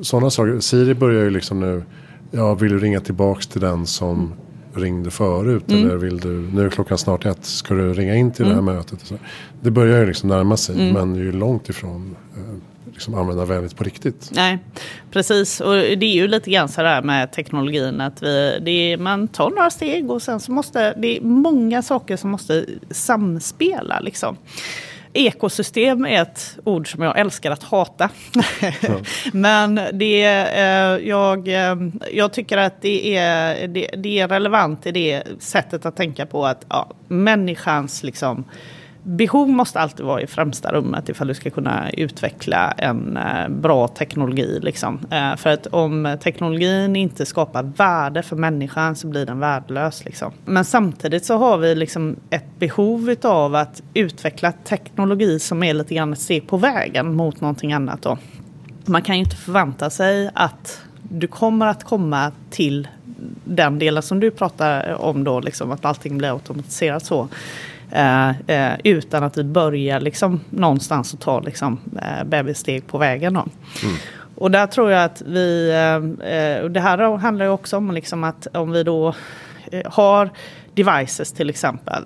Sådana 0.00 0.30
saker. 0.30 0.60
Siri 0.60 0.94
börjar 0.94 1.22
ju 1.22 1.30
liksom 1.30 1.60
nu. 1.60 1.82
Ja, 2.30 2.54
vill 2.54 2.72
du 2.72 2.78
ringa 2.78 3.00
tillbaks 3.00 3.46
till 3.46 3.60
den 3.60 3.86
som 3.86 4.16
mm. 4.16 4.32
ringde 4.74 5.10
förut? 5.10 5.70
Mm. 5.70 5.84
Eller 5.84 5.96
vill 5.96 6.18
du, 6.18 6.28
nu 6.28 6.66
är 6.66 6.70
klockan 6.70 6.98
snart 6.98 7.26
ett. 7.26 7.44
Ska 7.44 7.74
du 7.74 7.94
ringa 7.94 8.14
in 8.14 8.32
till 8.32 8.44
mm. 8.44 8.56
det 8.56 8.62
här 8.62 8.70
mm. 8.70 8.76
mötet? 8.76 9.12
Det 9.60 9.70
börjar 9.70 10.00
ju 10.00 10.06
liksom 10.06 10.28
närma 10.28 10.56
sig. 10.56 10.74
Mm. 10.74 10.92
Men 10.92 11.14
ju 11.14 11.32
långt 11.32 11.68
ifrån 11.68 12.16
eh, 12.36 12.54
liksom 12.94 13.14
användarvänligt 13.14 13.76
på 13.76 13.84
riktigt. 13.84 14.30
Nej, 14.32 14.58
precis. 15.10 15.60
Och 15.60 15.74
det 15.74 16.06
är 16.06 16.14
ju 16.14 16.28
lite 16.28 16.50
grann 16.50 16.68
så 16.68 16.82
där 16.82 17.02
med 17.02 17.32
teknologin 17.32 18.00
att 18.00 18.22
vi, 18.22 18.92
är, 18.92 18.96
man 18.96 19.28
tar 19.28 19.50
några 19.50 19.70
steg 19.70 20.10
och 20.10 20.22
sen 20.22 20.40
så 20.40 20.52
måste 20.52 20.94
det 20.94 21.16
är 21.16 21.20
många 21.20 21.82
saker 21.82 22.16
som 22.16 22.30
måste 22.30 22.66
samspela 22.90 24.00
liksom. 24.00 24.36
ekosystem 25.12 26.06
är 26.06 26.22
ett 26.22 26.58
ord 26.64 26.92
som 26.92 27.02
jag 27.02 27.18
älskar 27.18 27.50
att 27.50 27.62
hata. 27.62 28.10
Ja. 28.80 29.00
Men 29.32 29.80
det, 29.92 30.24
eh, 30.24 31.08
jag, 31.08 31.48
eh, 31.48 31.76
jag 32.12 32.32
tycker 32.32 32.58
att 32.58 32.82
det 32.82 33.16
är, 33.16 33.68
det, 33.68 33.90
det, 33.96 34.18
är 34.18 34.28
relevant 34.28 34.86
i 34.86 34.92
det 34.92 35.22
sättet 35.38 35.86
att 35.86 35.96
tänka 35.96 36.26
på 36.26 36.46
att 36.46 36.66
ja, 36.68 36.90
människans 37.08 38.02
liksom, 38.02 38.44
behov 39.04 39.48
måste 39.48 39.80
alltid 39.80 40.06
vara 40.06 40.20
i 40.20 40.26
främsta 40.26 40.72
rummet 40.72 41.08
ifall 41.08 41.26
du 41.26 41.34
ska 41.34 41.50
kunna 41.50 41.90
utveckla 41.90 42.70
en 42.70 43.16
eh, 43.16 43.48
bra 43.48 43.88
teknologi. 43.88 44.60
Liksom. 44.62 44.98
Eh, 45.10 45.36
för 45.36 45.50
att 45.50 45.66
om 45.66 46.16
teknologin 46.22 46.96
inte 46.96 47.26
skapar 47.26 47.62
värde 47.62 48.22
för 48.22 48.36
människan 48.36 48.96
så 48.96 49.06
blir 49.06 49.26
den 49.26 49.38
värdelös. 49.38 50.04
Liksom. 50.04 50.32
Men 50.44 50.64
samtidigt 50.64 51.24
så 51.24 51.36
har 51.36 51.58
vi 51.58 51.74
liksom 51.74 52.16
ett 52.30 52.58
behov 52.58 53.14
av 53.22 53.54
att 53.54 53.82
utveckla 53.94 54.52
teknologi 54.52 55.38
som 55.38 55.62
är 55.62 55.74
lite 55.74 55.94
grann 55.94 56.12
att 56.12 56.20
se 56.20 56.40
på 56.40 56.56
vägen 56.56 57.14
mot 57.14 57.40
någonting 57.40 57.72
annat. 57.72 58.02
Då. 58.02 58.18
Man 58.84 59.02
kan 59.02 59.14
ju 59.14 59.24
inte 59.24 59.36
förvänta 59.36 59.90
sig 59.90 60.30
att 60.34 60.80
du 61.02 61.26
kommer 61.26 61.66
att 61.66 61.84
komma 61.84 62.32
till 62.50 62.88
den 63.44 63.78
delen 63.78 64.02
som 64.02 64.20
du 64.20 64.30
pratar 64.30 64.94
om 64.94 65.24
då, 65.24 65.40
liksom, 65.40 65.72
att 65.72 65.84
allting 65.84 66.18
blir 66.18 66.32
automatiserat 66.32 67.06
så. 67.06 67.28
Eh, 67.94 68.30
eh, 68.46 68.72
utan 68.84 69.24
att 69.24 69.38
vi 69.38 69.44
börjar 69.44 70.00
liksom 70.00 70.40
någonstans 70.50 71.14
och 71.14 71.20
tar 71.20 71.42
liksom, 71.42 71.78
eh, 72.02 72.24
bebissteg 72.24 72.86
på 72.86 72.98
vägen. 72.98 73.34
Då. 73.34 73.40
Mm. 73.40 73.96
Och 74.34 74.50
där 74.50 74.66
tror 74.66 74.90
jag 74.90 75.04
att 75.04 75.22
vi, 75.26 75.70
eh, 75.70 76.68
det 76.68 76.80
här 76.80 77.16
handlar 77.16 77.44
ju 77.44 77.50
också 77.50 77.76
om 77.76 77.90
liksom 77.90 78.24
att 78.24 78.46
om 78.52 78.70
vi 78.70 78.82
då 78.82 79.14
har 79.84 80.30
devices 80.74 81.32
till 81.32 81.50
exempel. 81.50 82.04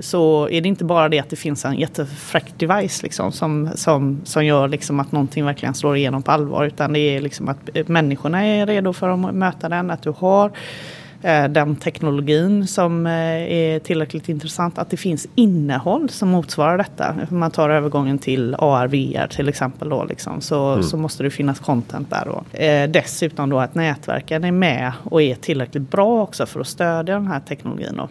Så 0.00 0.48
är 0.48 0.60
det 0.60 0.68
inte 0.68 0.84
bara 0.84 1.08
det 1.08 1.20
att 1.20 1.30
det 1.30 1.36
finns 1.36 1.64
en 1.64 1.74
jättefräck 1.74 2.54
device 2.56 3.02
liksom, 3.02 3.32
som, 3.32 3.70
som, 3.74 4.20
som 4.24 4.44
gör 4.44 4.68
liksom 4.68 5.00
att 5.00 5.12
någonting 5.12 5.44
verkligen 5.44 5.74
slår 5.74 5.96
igenom 5.96 6.22
på 6.22 6.30
allvar. 6.30 6.64
Utan 6.64 6.92
det 6.92 6.98
är 6.98 7.20
liksom 7.20 7.48
att 7.48 7.88
människorna 7.88 8.46
är 8.46 8.66
redo 8.66 8.92
för 8.92 9.08
att 9.08 9.34
möta 9.34 9.68
den. 9.68 9.90
Att 9.90 10.02
du 10.02 10.10
har 10.10 10.46
Eh, 10.48 11.03
den 11.24 11.76
teknologin 11.76 12.66
som 12.66 13.06
eh, 13.06 13.12
är 13.52 13.78
tillräckligt 13.78 14.28
intressant. 14.28 14.78
Att 14.78 14.90
det 14.90 14.96
finns 14.96 15.26
innehåll 15.34 16.08
som 16.08 16.28
motsvarar 16.28 16.78
detta. 16.78 17.16
Om 17.30 17.38
man 17.38 17.50
tar 17.50 17.70
övergången 17.70 18.18
till 18.18 18.54
AR, 18.58 18.86
VR 18.86 19.26
till 19.26 19.48
exempel. 19.48 19.88
Då, 19.88 20.04
liksom, 20.04 20.40
så, 20.40 20.72
mm. 20.72 20.82
så 20.82 20.96
måste 20.96 21.22
det 21.22 21.30
finnas 21.30 21.58
content 21.58 22.10
där. 22.10 22.24
Då. 22.24 22.58
Eh, 22.58 22.90
dessutom 22.90 23.50
då 23.50 23.58
att 23.58 23.74
nätverken 23.74 24.44
är 24.44 24.52
med 24.52 24.92
och 25.04 25.22
är 25.22 25.34
tillräckligt 25.34 25.90
bra 25.90 26.22
också 26.22 26.46
för 26.46 26.60
att 26.60 26.66
stödja 26.66 27.14
den 27.14 27.26
här 27.26 27.40
teknologin. 27.40 27.96
Då. 27.96 28.08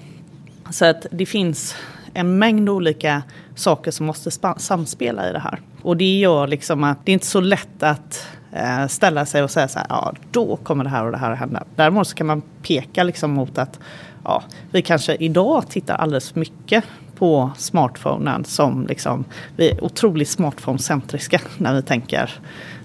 Så 0.72 0.86
att 0.86 1.06
det 1.12 1.26
finns 1.26 1.76
en 2.14 2.38
mängd 2.38 2.70
olika 2.70 3.24
saker 3.56 3.92
som 3.92 4.06
måste 4.06 4.32
samspela 4.58 5.30
i 5.30 5.34
det 5.34 5.40
här. 5.40 5.60
Och 5.82 5.98
det 5.98 6.20
gör 6.20 6.48
liksom 6.48 6.84
att 6.84 7.06
det 7.06 7.12
är 7.12 7.14
inte 7.14 7.26
så 7.26 7.42
lätt 7.42 7.84
att 7.84 8.28
eh, 8.28 8.43
Eh, 8.56 8.88
ställa 8.88 9.26
sig 9.26 9.44
och 9.44 9.52
säga 9.52 9.68
så 9.68 9.80
här, 9.80 9.88
ja 9.90 10.14
då 10.32 10.56
kommer 10.56 10.84
det 10.84 10.90
här 10.90 11.06
och 11.06 11.12
det 11.12 11.18
här 11.18 11.32
att 11.32 11.40
hända. 11.40 11.64
Däremot 11.76 12.08
så 12.08 12.16
kan 12.16 12.28
man 12.28 12.42
peka 12.62 13.04
liksom 13.04 13.32
mot 13.32 13.58
att 13.58 13.80
ja, 14.24 14.44
vi 14.72 14.82
kanske 14.82 15.16
idag 15.16 15.70
tittar 15.70 15.96
alldeles 15.96 16.32
för 16.32 16.40
mycket 16.40 16.84
på 17.16 17.52
smartphonen 17.58 18.46
som 18.46 18.88
liksom, 18.88 19.26
vi 19.56 19.70
är 19.70 19.84
otroligt 19.84 20.28
smartphone-centriska 20.28 21.40
när 21.58 21.74
vi 21.74 21.82
tänker 21.82 22.32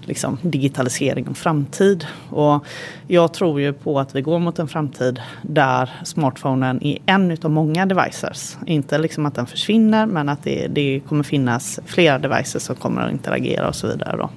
liksom, 0.01 0.37
digitalisering 0.41 1.27
och 1.27 1.37
framtid. 1.37 2.05
Och 2.29 2.65
jag 3.07 3.33
tror 3.33 3.61
ju 3.61 3.73
på 3.73 3.99
att 3.99 4.15
vi 4.15 4.21
går 4.21 4.39
mot 4.39 4.59
en 4.59 4.67
framtid 4.67 5.21
där 5.41 5.89
smartphonen 6.03 6.83
är 6.83 6.97
en 7.05 7.37
av 7.43 7.51
många 7.51 7.85
devices. 7.85 8.57
Inte 8.65 8.97
liksom 8.97 9.25
att 9.25 9.35
den 9.35 9.47
försvinner 9.47 10.05
men 10.05 10.29
att 10.29 10.43
det, 10.43 10.67
det 10.67 11.01
kommer 11.07 11.23
finnas 11.23 11.79
flera 11.85 12.19
devices 12.19 12.63
som 12.63 12.75
kommer 12.75 13.01
att 13.01 13.11
interagera 13.11 13.67
och 13.67 13.75
så 13.75 13.87
vidare. 13.87 14.17
Då. 14.17 14.29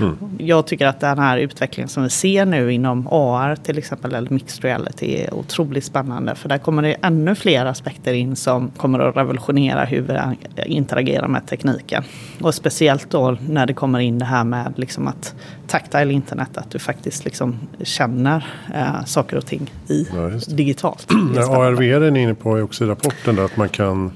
Mm. 0.00 0.16
Jag 0.38 0.66
tycker 0.66 0.86
att 0.86 1.00
den 1.00 1.18
här 1.18 1.38
utvecklingen 1.38 1.88
som 1.88 2.02
vi 2.02 2.10
ser 2.10 2.46
nu 2.46 2.72
inom 2.72 3.08
AR 3.10 3.56
till 3.56 3.78
exempel 3.78 4.14
eller 4.14 4.30
mixed 4.30 4.64
reality 4.64 5.16
är 5.16 5.34
otroligt 5.34 5.84
spännande. 5.84 6.34
För 6.34 6.48
där 6.48 6.58
kommer 6.58 6.82
det 6.82 6.96
ännu 7.02 7.34
fler 7.34 7.66
aspekter 7.66 8.12
in 8.12 8.36
som 8.36 8.70
kommer 8.76 8.98
att 8.98 9.16
revolutionera 9.16 9.84
hur 9.84 10.00
vi 10.00 10.36
interagerar 10.66 11.28
med 11.28 11.46
tekniken. 11.46 12.04
Och 12.40 12.54
speciellt 12.54 13.10
då 13.10 13.36
när 13.48 13.66
det 13.66 13.74
kommer 13.74 13.98
in 13.98 14.18
det 14.18 14.24
här 14.24 14.44
med 14.44 14.72
liksom 14.76 15.08
att 15.08 15.34
tactile 15.66 16.12
internet, 16.12 16.56
att 16.56 16.70
du 16.70 16.78
faktiskt 16.78 17.24
liksom 17.24 17.58
känner 17.82 18.46
äh, 18.74 19.04
saker 19.04 19.36
och 19.36 19.46
ting 19.46 19.70
i 19.88 20.06
ja, 20.14 20.28
digitalt. 20.56 21.06
ARVR 21.36 22.02
är 22.02 22.10
ni 22.10 22.22
inne 22.22 22.34
på 22.34 22.50
också 22.50 22.84
i 22.84 22.86
rapporten 22.86 23.36
där 23.36 23.44
att 23.44 23.56
man 23.56 23.68
kan 23.68 24.12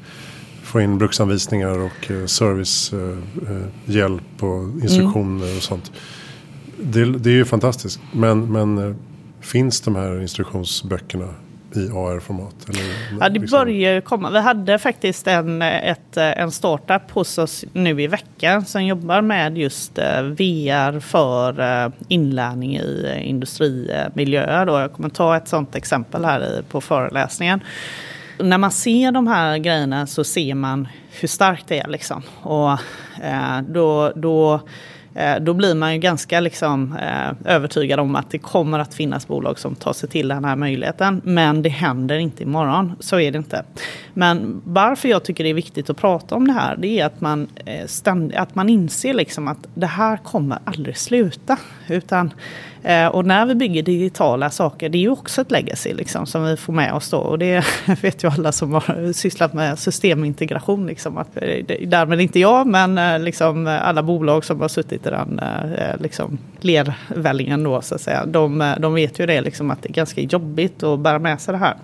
få 0.73 0.81
in 0.81 0.99
bruksanvisningar 0.99 1.79
och 1.79 2.11
eh, 2.11 2.27
servicehjälp 2.27 3.23
eh, 4.43 4.49
och 4.49 4.69
instruktioner 4.83 5.45
mm. 5.45 5.57
och 5.57 5.63
sånt. 5.63 5.93
Det, 6.77 7.05
det, 7.19 7.31
är 7.31 7.35
ju 7.35 7.45
fantastiskt. 7.45 8.01
Men, 8.13 8.53
men 8.53 8.79
eh, 8.79 8.95
finns 9.41 9.81
de 9.81 9.97
här 9.97 10.21
instruktionsböckerna 10.21 11.29
i 11.75 11.89
AR-format? 11.89 12.55
Ja, 13.21 13.29
det 13.29 13.41
liksom? 13.41 13.59
börjar 13.59 14.01
komma. 14.01 14.31
Vi 14.31 14.41
hade 14.41 14.79
faktiskt 14.79 15.27
en, 15.27 15.63
ett, 15.63 16.17
en 16.17 16.51
startup 16.51 17.11
hos 17.11 17.39
oss 17.39 17.65
nu 17.73 18.03
i 18.03 18.07
veckan 18.07 18.65
som 18.65 18.85
jobbar 18.85 19.21
med 19.21 19.59
just 19.59 19.99
VR 19.99 21.01
för 21.01 21.93
inlärning 22.09 22.77
i 22.77 23.23
industrimiljöer. 23.25 24.67
Jag 24.67 24.93
kommer 24.93 25.09
ta 25.09 25.37
ett 25.37 25.49
sådant 25.49 25.75
exempel 25.75 26.25
här 26.25 26.63
på 26.69 26.81
föreläsningen 26.81 27.61
när 28.43 28.59
man 28.59 28.71
ser 28.71 29.13
de 29.13 29.27
här 29.27 29.59
grejerna 29.59 30.07
så 30.07 30.25
ser 30.25 30.55
man 30.55 30.89
hur 31.21 31.29
starkt 31.29 31.69
det 31.69 31.79
är. 31.79 31.89
Liksom. 31.89 32.23
Och 32.43 32.73
eh, 33.23 33.61
då, 33.69 34.13
då, 34.17 34.61
eh, 35.15 35.37
då 35.41 35.55
blir 35.55 35.75
man 35.75 35.93
ju 35.93 35.99
ganska 35.99 36.41
liksom, 36.41 36.97
eh, 36.97 37.53
övertygad 37.55 38.01
om 38.01 38.17
att 38.17 38.31
det 38.31 38.39
kommer 38.39 38.79
att 38.79 38.95
finnas 38.95 39.27
bolag 39.27 39.59
som 39.59 39.75
tar 39.75 39.93
sig 39.93 40.09
till 40.09 40.29
den 40.29 40.45
här 40.45 40.57
möjligheten. 40.57 41.21
Men 41.25 41.63
det 41.63 41.69
händer 41.69 42.19
inte 42.19 42.43
imorgon. 42.43 42.93
Så 43.01 43.21
är 43.21 43.33
det 43.33 43.39
inte. 43.39 43.65
Men 44.15 44.63
varför 44.65 45.09
jag 45.09 45.25
tycker 45.25 45.45
det 45.45 45.51
är 45.51 45.55
viktigt 45.55 45.91
att 45.91 45.97
prata 45.97 46.35
om 46.35 46.47
det 46.47 46.53
här, 46.53 46.77
det 46.77 47.01
är 47.01 47.07
att 47.07 47.21
man, 47.21 47.49
eh, 47.65 47.87
ständ, 47.87 48.35
att 48.35 48.55
man 48.55 48.69
inser 48.69 49.15
liksom 49.15 49.49
att 49.49 49.67
det 49.75 49.87
här 49.87 50.17
kommer 50.17 50.59
aldrig 50.65 50.97
sluta. 50.97 51.57
Utan 51.89 52.33
Eh, 52.85 53.07
och 53.07 53.27
när 53.27 53.47
vi 53.47 53.55
bygger 53.55 53.83
digitala 53.83 54.51
saker, 54.51 54.89
det 54.89 54.99
är 54.99 55.01
ju 55.01 55.11
också 55.11 55.41
ett 55.41 55.51
legacy 55.51 55.95
liksom, 55.95 56.27
som 56.27 56.45
vi 56.45 56.57
får 56.57 56.73
med 56.73 56.95
oss 56.95 57.11
då. 57.11 57.19
Och 57.19 57.39
det 57.39 57.65
vet 58.03 58.25
ju 58.25 58.29
alla 58.31 58.53
som 58.53 58.73
har 58.73 59.13
sysslat 59.13 59.53
med 59.53 59.79
systemintegration. 59.79 60.87
Liksom, 60.87 61.19
att, 61.19 61.35
därmed 61.87 62.21
inte 62.21 62.41
jag, 62.41 62.67
men 62.67 62.99
eh, 62.99 63.19
liksom, 63.19 63.67
alla 63.67 64.03
bolag 64.03 64.45
som 64.45 64.61
har 64.61 64.69
suttit 64.69 65.07
i 65.07 65.11
den 65.11 65.39
eh, 65.39 66.01
liksom, 66.01 66.39
lervällingen 66.61 67.63
då, 67.63 67.83
så 67.83 67.95
att 67.95 68.01
säga. 68.01 68.27
De, 68.27 68.75
de 68.79 68.95
vet 68.95 69.19
ju 69.19 69.27
det, 69.27 69.41
liksom, 69.41 69.71
att 69.71 69.83
det 69.83 69.89
är 69.89 69.93
ganska 69.93 70.21
jobbigt 70.21 70.83
att 70.83 70.99
bära 70.99 71.19
med 71.19 71.41
sig 71.41 71.53
det 71.53 71.59
här. 71.59 71.75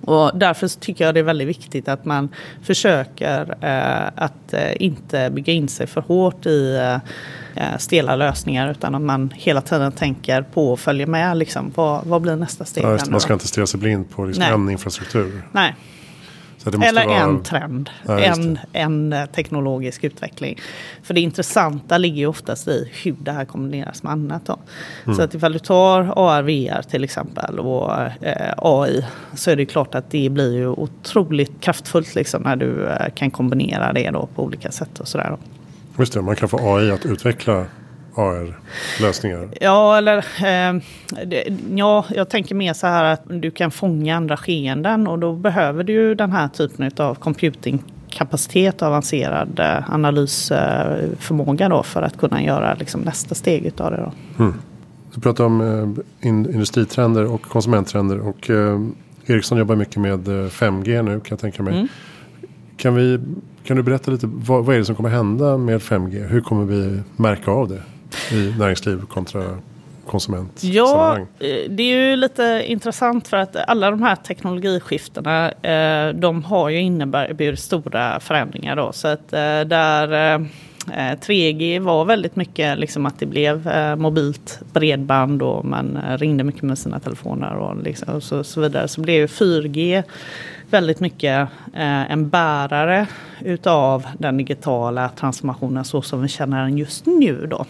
Och 0.00 0.30
därför 0.34 0.80
tycker 0.80 1.04
jag 1.04 1.14
det 1.14 1.20
är 1.20 1.24
väldigt 1.24 1.48
viktigt 1.48 1.88
att 1.88 2.04
man 2.04 2.28
försöker 2.62 3.54
eh, 3.60 4.10
att 4.14 4.54
inte 4.76 5.30
bygga 5.30 5.52
in 5.52 5.68
sig 5.68 5.86
för 5.86 6.00
hårt 6.00 6.46
i 6.46 6.76
eh, 6.76 6.98
stela 7.78 8.16
lösningar 8.16 8.70
utan 8.70 8.94
att 8.94 9.02
man 9.02 9.32
hela 9.34 9.60
tiden 9.60 9.92
tänker 9.92 10.42
på 10.42 10.72
och 10.72 10.80
följer 10.80 11.06
med. 11.06 11.36
Liksom, 11.36 11.72
vad, 11.74 12.06
vad 12.06 12.22
blir 12.22 12.36
nästa 12.36 12.64
steg? 12.64 12.84
Ja, 12.84 12.98
man 13.10 13.20
ska 13.20 13.32
inte 13.32 13.48
stirra 13.48 13.66
sig 13.66 13.80
blind 13.80 14.10
på 14.10 14.24
liksom 14.24 14.44
en 14.44 14.70
infrastruktur. 14.70 15.42
Nej. 15.52 15.74
Eller 16.82 17.06
vara... 17.06 17.18
en 17.18 17.42
trend, 17.42 17.90
ja, 18.06 18.20
en, 18.20 18.58
en 18.72 19.12
eh, 19.12 19.26
teknologisk 19.26 20.04
utveckling. 20.04 20.58
För 21.02 21.14
det 21.14 21.20
intressanta 21.20 21.98
ligger 21.98 22.16
ju 22.16 22.26
oftast 22.26 22.68
i 22.68 22.90
hur 23.02 23.16
det 23.18 23.32
här 23.32 23.44
kombineras 23.44 24.02
med 24.02 24.12
annat. 24.12 24.46
Då. 24.46 24.58
Mm. 25.04 25.16
Så 25.16 25.22
att 25.22 25.34
ifall 25.34 25.52
du 25.52 25.58
tar 25.58 26.00
AR, 26.16 26.82
till 26.82 27.04
exempel 27.04 27.58
och 27.58 27.92
eh, 28.22 28.54
AI 28.56 29.04
så 29.34 29.50
är 29.50 29.56
det 29.56 29.66
klart 29.66 29.94
att 29.94 30.10
det 30.10 30.28
blir 30.28 30.54
ju 30.54 30.68
otroligt 30.68 31.60
kraftfullt 31.60 32.14
liksom, 32.14 32.42
när 32.42 32.56
du 32.56 32.86
eh, 32.86 33.08
kan 33.14 33.30
kombinera 33.30 33.92
det 33.92 34.10
då 34.10 34.28
på 34.34 34.42
olika 34.42 34.70
sätt. 34.70 35.00
och 35.00 35.08
sådär. 35.08 35.36
Just 35.98 36.12
det, 36.12 36.22
man 36.22 36.36
kan 36.36 36.48
få 36.48 36.76
AI 36.76 36.90
att 36.90 37.06
utveckla 37.06 37.66
AR-lösningar? 38.14 39.48
Ja, 39.60 39.98
eller 39.98 40.18
eh, 40.44 40.82
ja, 41.74 42.04
jag 42.14 42.28
tänker 42.28 42.54
mer 42.54 42.72
så 42.72 42.86
här 42.86 43.04
att 43.04 43.22
du 43.28 43.50
kan 43.50 43.70
fånga 43.70 44.16
andra 44.16 44.36
skeenden 44.36 45.06
och 45.06 45.18
då 45.18 45.32
behöver 45.32 45.84
du 45.84 45.92
ju 45.92 46.14
den 46.14 46.32
här 46.32 46.48
typen 46.48 46.90
av 46.96 47.14
computing 47.14 47.82
kapacitet 48.16 48.82
och 48.82 48.88
avancerad 48.88 49.60
eh, 49.60 49.90
analysförmåga 49.90 51.68
då 51.68 51.82
för 51.82 52.02
att 52.02 52.18
kunna 52.18 52.42
göra 52.42 52.74
liksom 52.74 53.00
nästa 53.00 53.34
steg 53.34 53.66
utav 53.66 53.90
det. 53.90 53.96
Då. 53.96 54.42
Mm. 54.44 54.54
Du 55.14 55.20
pratar 55.20 55.44
om 55.44 55.60
eh, 56.20 56.28
industritrender 56.28 57.24
och 57.24 57.42
konsumenttrender 57.42 58.18
och 58.18 58.50
eh, 58.50 58.80
Ericsson 59.26 59.58
jobbar 59.58 59.76
mycket 59.76 59.96
med 59.96 60.28
5G 60.28 61.02
nu 61.02 61.20
kan 61.20 61.26
jag 61.30 61.38
tänka 61.38 61.62
mig. 61.62 61.74
Mm. 61.74 61.88
Kan, 62.76 62.94
vi, 62.94 63.20
kan 63.66 63.76
du 63.76 63.82
berätta 63.82 64.10
lite 64.10 64.26
vad, 64.26 64.64
vad 64.64 64.74
är 64.74 64.78
det 64.78 64.84
som 64.84 64.94
kommer 64.94 65.10
hända 65.10 65.56
med 65.56 65.80
5G? 65.80 66.28
Hur 66.28 66.40
kommer 66.40 66.64
vi 66.64 67.00
märka 67.16 67.50
av 67.50 67.68
det? 67.68 67.82
i 68.32 68.54
näringsliv 68.58 69.00
kontra 69.00 69.42
konsument 70.06 70.64
Ja, 70.64 71.18
eh, 71.18 71.70
det 71.70 71.82
är 71.82 72.10
ju 72.10 72.16
lite 72.16 72.64
intressant 72.66 73.28
för 73.28 73.36
att 73.36 73.56
alla 73.56 73.90
de 73.90 74.02
här 74.02 74.16
teknologiskiftena 74.16 75.50
eh, 75.50 76.14
de 76.14 76.44
har 76.44 76.68
ju 76.68 76.80
inneburit 76.80 77.58
stora 77.58 78.20
förändringar. 78.20 78.76
Då. 78.76 78.92
Så 78.92 79.08
att 79.08 79.32
eh, 79.32 79.60
där 79.60 80.48
3G 80.96 81.80
var 81.80 82.04
väldigt 82.04 82.36
mycket 82.36 82.78
liksom 82.78 83.06
att 83.06 83.18
det 83.18 83.26
blev 83.26 83.70
mobilt 83.98 84.60
bredband 84.72 85.42
och 85.42 85.64
man 85.64 85.98
ringde 86.16 86.44
mycket 86.44 86.62
med 86.62 86.78
sina 86.78 87.00
telefoner 87.00 87.54
och, 87.54 87.82
liksom, 87.82 88.14
och 88.14 88.22
så, 88.22 88.44
så, 88.44 88.60
vidare. 88.60 88.88
Så 88.88 89.00
blev 89.00 89.26
4G 89.26 90.02
väldigt 90.70 91.00
mycket 91.00 91.48
eh, 91.74 92.10
en 92.12 92.28
bärare 92.28 93.06
utav 93.40 94.06
den 94.18 94.36
digitala 94.36 95.08
transformationen 95.08 95.84
så 95.84 96.02
som 96.02 96.22
vi 96.22 96.28
känner 96.28 96.62
den 96.62 96.78
just 96.78 97.06
nu. 97.06 97.46
Då. 97.46 97.66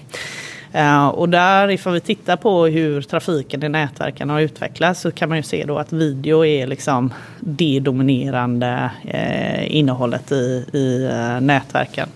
Eh, 0.73 1.09
och 1.09 1.29
där, 1.29 1.71
ifall 1.71 1.93
vi 1.93 2.01
tittar 2.01 2.37
på 2.37 2.67
hur 2.67 3.03
trafiken 3.03 3.63
i 3.63 3.69
nätverken 3.69 4.31
har 4.31 4.41
utvecklats 4.41 5.01
så 5.01 5.11
kan 5.11 5.29
man 5.29 5.39
ju 5.39 5.43
se 5.43 5.65
då 5.65 5.79
att 5.79 5.93
video 5.93 6.45
är 6.45 6.67
liksom 6.67 7.13
det 7.41 7.81
dominerande 7.81 8.91
eh, 9.05 9.77
innehållet 9.77 10.33
i, 10.33 10.67
i 10.73 11.09
uh, 11.13 11.41
nätverken. 11.41 12.09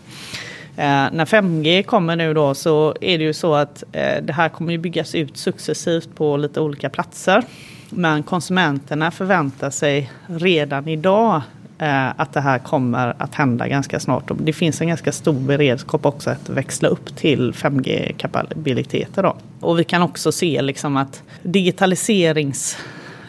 när 0.76 1.24
5G 1.24 1.82
kommer 1.82 2.16
nu 2.16 2.34
då 2.34 2.54
så 2.54 2.94
är 3.00 3.18
det 3.18 3.24
ju 3.24 3.32
så 3.32 3.54
att 3.54 3.84
det 4.22 4.32
här 4.32 4.48
kommer 4.48 4.72
ju 4.72 4.78
byggas 4.78 5.14
ut 5.14 5.36
successivt 5.36 6.08
på 6.14 6.36
lite 6.36 6.60
olika 6.60 6.90
platser. 6.90 7.44
Men 7.90 8.22
konsumenterna 8.22 9.10
förväntar 9.10 9.70
sig 9.70 10.12
redan 10.26 10.88
idag 10.88 11.42
eh, 11.78 12.08
att 12.20 12.32
det 12.32 12.40
här 12.40 12.58
kommer 12.58 13.14
att 13.18 13.34
hända 13.34 13.68
ganska 13.68 14.00
snart. 14.00 14.30
Det 14.38 14.52
finns 14.52 14.80
en 14.80 14.88
ganska 14.88 15.12
stor 15.12 15.40
beredskap 15.40 16.06
också 16.06 16.30
att 16.30 16.48
växla 16.48 16.88
upp 16.88 17.16
till 17.16 17.52
5G-kapabiliteter. 17.52 19.32
Och 19.60 19.78
vi 19.78 19.84
kan 19.84 20.02
också 20.02 20.32
se 20.32 20.62
liksom 20.62 20.96
att 20.96 21.22
digitaliserings 21.42 22.76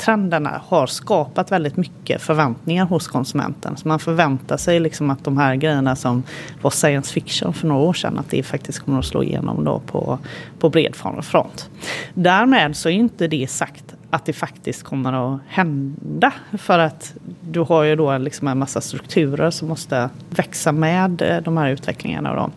trenderna 0.02 0.62
har 0.66 0.88
skapat 0.88 1.52
väldigt 1.52 1.78
mycket 1.78 2.22
förväntningar 2.22 2.86
hos 2.86 3.08
konsumenten. 3.08 3.78
Så 3.78 3.88
man 3.88 4.00
förväntar 4.00 4.58
sig 4.58 4.80
liksom 4.80 5.10
att 5.10 5.24
de 5.24 5.38
här 5.38 5.56
grejerna 5.56 5.96
som 5.96 6.24
var 6.62 6.72
science 6.72 7.14
fiction 7.14 7.54
för 7.54 7.68
några 7.68 7.82
år 7.82 7.94
sedan, 7.94 8.20
att 8.20 8.30
det 8.30 8.44
faktiskt 8.44 8.80
kommer 8.80 9.00
att 9.00 9.06
slå 9.06 9.24
igenom 9.24 9.64
då 9.64 9.80
på, 9.80 10.20
på 10.60 10.70
bred 10.70 10.96
front. 11.22 11.70
Därmed 12.14 12.76
så 12.76 12.90
är 12.90 12.94
inte 12.94 13.28
det 13.28 13.50
sagt 13.50 13.96
att 14.12 14.26
det 14.26 14.34
faktiskt 14.34 14.84
kommer 14.84 15.34
att 15.34 15.42
hända. 15.48 16.34
För 16.58 16.80
att 16.80 17.14
du 17.42 17.60
har 17.60 17.84
ju 17.84 17.96
då 17.96 18.18
liksom 18.18 18.48
en 18.48 18.58
massa 18.58 18.82
strukturer 18.82 19.52
som 19.52 19.68
måste 19.68 20.10
växa 20.30 20.72
med 20.72 21.22
eh, 21.22 21.42
de 21.42 21.58
här 21.58 21.70
utvecklingarna. 21.70 22.36
Då. 22.36 22.52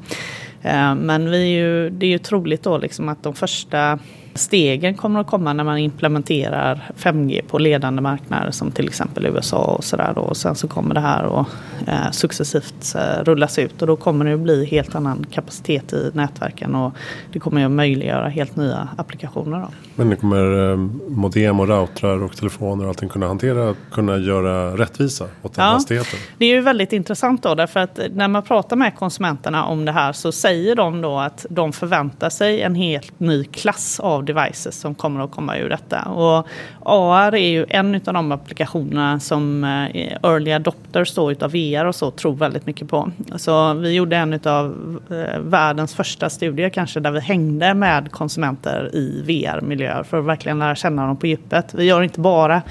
Eh, 0.68 0.94
men 0.94 1.30
vi 1.30 1.38
är 1.38 1.58
ju, 1.58 1.90
det 1.90 2.06
är 2.06 2.10
ju 2.10 2.18
troligt 2.18 2.62
då 2.62 2.78
liksom 2.78 3.08
att 3.08 3.22
de 3.22 3.34
första 3.34 3.98
stegen 4.34 4.94
kommer 4.94 5.20
att 5.20 5.26
komma 5.26 5.52
när 5.52 5.64
man 5.64 5.78
implementerar 5.78 6.90
5G 6.96 7.42
på 7.48 7.58
ledande 7.58 8.02
marknader 8.02 8.50
som 8.50 8.70
till 8.70 8.88
exempel 8.88 9.26
USA 9.26 9.64
och 9.64 9.84
sådär. 9.84 10.18
Och 10.18 10.36
sen 10.36 10.54
så 10.54 10.68
kommer 10.68 10.94
det 10.94 11.00
här 11.00 11.40
att 11.40 11.46
eh, 11.86 12.10
successivt 12.10 12.94
eh, 12.94 13.24
rullas 13.24 13.58
ut 13.58 13.82
och 13.82 13.88
då 13.88 13.96
kommer 13.96 14.24
det 14.24 14.34
att 14.34 14.40
bli 14.40 14.64
helt 14.64 14.94
annan 14.94 15.26
kapacitet 15.30 15.92
i 15.92 16.10
nätverken 16.14 16.74
och 16.74 16.92
det 17.32 17.38
kommer 17.38 17.64
att 17.64 17.70
möjliggöra 17.70 18.28
helt 18.28 18.56
nya 18.56 18.88
applikationer. 18.96 19.60
Då. 19.60 19.68
Men 19.94 20.10
det 20.10 20.16
kommer 20.16 20.70
eh, 20.70 20.76
modem 21.08 21.60
och 21.60 21.68
routrar 21.68 22.22
och 22.22 22.36
telefoner 22.36 22.84
och 22.84 22.88
allting 22.88 23.08
kunna 23.08 23.26
hantera, 23.26 23.74
kunna 23.90 24.16
göra 24.16 24.76
rättvisa 24.76 25.24
åt 25.42 25.54
den 25.54 25.64
ja, 25.64 25.70
hastigheten? 25.70 26.18
Det 26.38 26.44
är 26.44 26.54
ju 26.54 26.60
väldigt 26.60 26.92
intressant 26.92 27.42
då 27.42 27.54
därför 27.54 27.80
att 27.80 27.98
när 28.10 28.28
man 28.28 28.42
pratar 28.42 28.76
med 28.76 28.96
konsumenterna 28.96 29.64
om 29.64 29.84
det 29.84 29.92
här 29.92 30.12
så 30.12 30.32
säger 30.32 30.76
de 30.76 31.00
då 31.00 31.18
att 31.18 31.46
de 31.50 31.72
förväntar 31.72 32.30
sig 32.30 32.62
en 32.62 32.74
helt 32.74 33.20
ny 33.20 33.44
klass 33.44 34.00
av 34.00 34.23
devices 34.24 34.80
som 34.80 34.94
kommer 34.94 35.24
att 35.24 35.30
komma 35.30 35.58
ur 35.58 35.68
detta. 35.68 36.02
Och 36.02 36.46
AR 36.82 37.34
är 37.34 37.48
ju 37.48 37.66
en 37.68 37.94
av 37.94 38.14
de 38.14 38.32
applikationerna 38.32 39.20
som 39.20 39.64
eh, 39.64 40.12
early 40.22 40.52
adopters 40.52 41.14
då 41.14 41.32
utav 41.32 41.50
VR 41.50 41.84
och 41.84 41.94
så 41.94 42.10
tror 42.10 42.34
väldigt 42.34 42.66
mycket 42.66 42.88
på. 42.88 43.10
Så 43.36 43.74
vi 43.74 43.92
gjorde 43.92 44.16
en 44.16 44.40
av 44.44 45.00
eh, 45.10 45.40
världens 45.40 45.94
första 45.94 46.30
studier 46.30 46.68
kanske 46.68 47.00
där 47.00 47.10
vi 47.10 47.20
hängde 47.20 47.74
med 47.74 48.12
konsumenter 48.12 48.90
i 48.92 49.22
VR-miljöer 49.22 50.02
för 50.02 50.18
att 50.18 50.24
verkligen 50.24 50.58
lära 50.58 50.74
känna 50.74 51.06
dem 51.06 51.16
på 51.16 51.26
djupet. 51.26 51.74
Vi 51.74 51.84
gör 51.84 52.02
inte 52.02 52.20
bara 52.20 52.62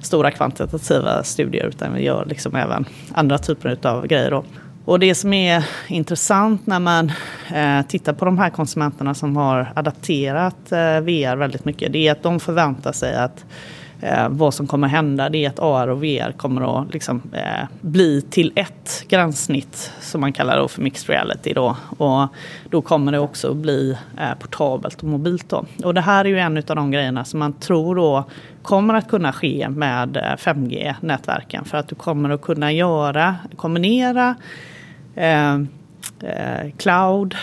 stora 0.00 0.30
kvantitativa 0.30 1.22
studier 1.22 1.66
utan 1.66 1.94
vi 1.94 2.02
gör 2.02 2.24
liksom 2.26 2.56
även 2.56 2.84
andra 3.12 3.38
typer 3.38 3.78
av 3.82 4.06
grejer. 4.06 4.30
Då. 4.30 4.44
Och 4.90 4.98
det 4.98 5.14
som 5.14 5.32
är 5.32 5.64
intressant 5.88 6.66
när 6.66 6.78
man 6.78 7.12
eh, 7.54 7.86
tittar 7.86 8.12
på 8.12 8.24
de 8.24 8.38
här 8.38 8.50
konsumenterna 8.50 9.14
som 9.14 9.36
har 9.36 9.72
adapterat 9.76 10.72
eh, 10.72 11.00
VR 11.00 11.36
väldigt 11.36 11.64
mycket, 11.64 11.92
det 11.92 12.08
är 12.08 12.12
att 12.12 12.22
de 12.22 12.40
förväntar 12.40 12.92
sig 12.92 13.14
att 13.14 13.44
eh, 14.00 14.28
vad 14.28 14.54
som 14.54 14.66
kommer 14.66 14.88
hända 14.88 15.28
det 15.28 15.44
är 15.44 15.48
att 15.48 15.58
AR 15.58 15.88
och 15.88 16.04
VR 16.04 16.32
kommer 16.32 16.80
att 16.80 16.92
liksom, 16.92 17.22
eh, 17.32 17.68
bli 17.80 18.22
till 18.22 18.52
ett 18.54 19.04
gränssnitt 19.08 19.92
som 20.00 20.20
man 20.20 20.32
kallar 20.32 20.68
för 20.68 20.82
mixed 20.82 21.10
reality. 21.10 21.52
Då. 21.52 21.76
Och 21.98 22.28
då 22.70 22.82
kommer 22.82 23.12
det 23.12 23.18
också 23.18 23.54
bli 23.54 23.96
eh, 24.20 24.38
portabelt 24.40 25.02
och 25.02 25.08
mobilt. 25.08 25.48
Då. 25.48 25.64
Och 25.84 25.94
det 25.94 26.00
här 26.00 26.24
är 26.24 26.28
ju 26.28 26.38
en 26.38 26.56
av 26.56 26.76
de 26.76 26.90
grejerna 26.90 27.24
som 27.24 27.38
man 27.38 27.52
tror 27.52 27.96
då 27.96 28.24
kommer 28.62 28.94
att 28.94 29.08
kunna 29.08 29.32
ske 29.32 29.68
med 29.68 30.16
eh, 30.16 30.22
5G-nätverken. 30.22 31.64
För 31.64 31.78
att 31.78 31.88
du 31.88 31.94
kommer 31.94 32.30
att 32.30 32.42
kunna 32.42 32.72
göra, 32.72 33.36
kombinera 33.56 34.34
eh, 35.14 35.54
eh, 36.20 36.70
cloud, 36.76 37.36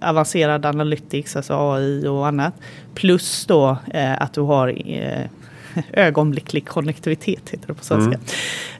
avancerad 0.00 0.66
analytics, 0.66 1.36
alltså 1.36 1.54
AI 1.54 2.06
och 2.06 2.26
annat. 2.26 2.54
Plus 2.94 3.46
då 3.46 3.76
eh, 3.94 4.22
att 4.22 4.32
du 4.32 4.40
har 4.40 4.90
eh, 4.90 5.26
ögonblicklig 5.92 6.68
konnektivitet, 6.68 7.50
heter 7.50 7.66
det 7.66 7.74
på 7.74 7.84
svenska. 7.84 8.14
Mm. 8.14 8.20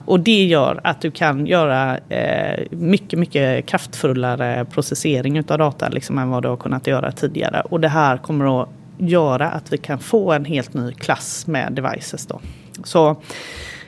Och 0.05 0.19
det 0.19 0.43
gör 0.43 0.81
att 0.83 1.01
du 1.01 1.11
kan 1.11 1.45
göra 1.45 1.97
eh, 1.97 2.63
mycket, 2.71 3.19
mycket 3.19 3.65
kraftfullare 3.65 4.65
processering 4.65 5.39
av 5.39 5.57
data 5.57 5.89
liksom, 5.89 6.17
än 6.17 6.29
vad 6.29 6.43
du 6.43 6.49
har 6.49 6.57
kunnat 6.57 6.87
göra 6.87 7.11
tidigare. 7.11 7.61
Och 7.61 7.79
det 7.79 7.87
här 7.87 8.17
kommer 8.17 8.61
att 8.61 8.69
göra 8.97 9.49
att 9.49 9.73
vi 9.73 9.77
kan 9.77 9.99
få 9.99 10.31
en 10.31 10.45
helt 10.45 10.73
ny 10.73 10.93
klass 10.93 11.47
med 11.47 11.73
devices. 11.73 12.25
Då. 12.25 12.41
Så 12.83 13.21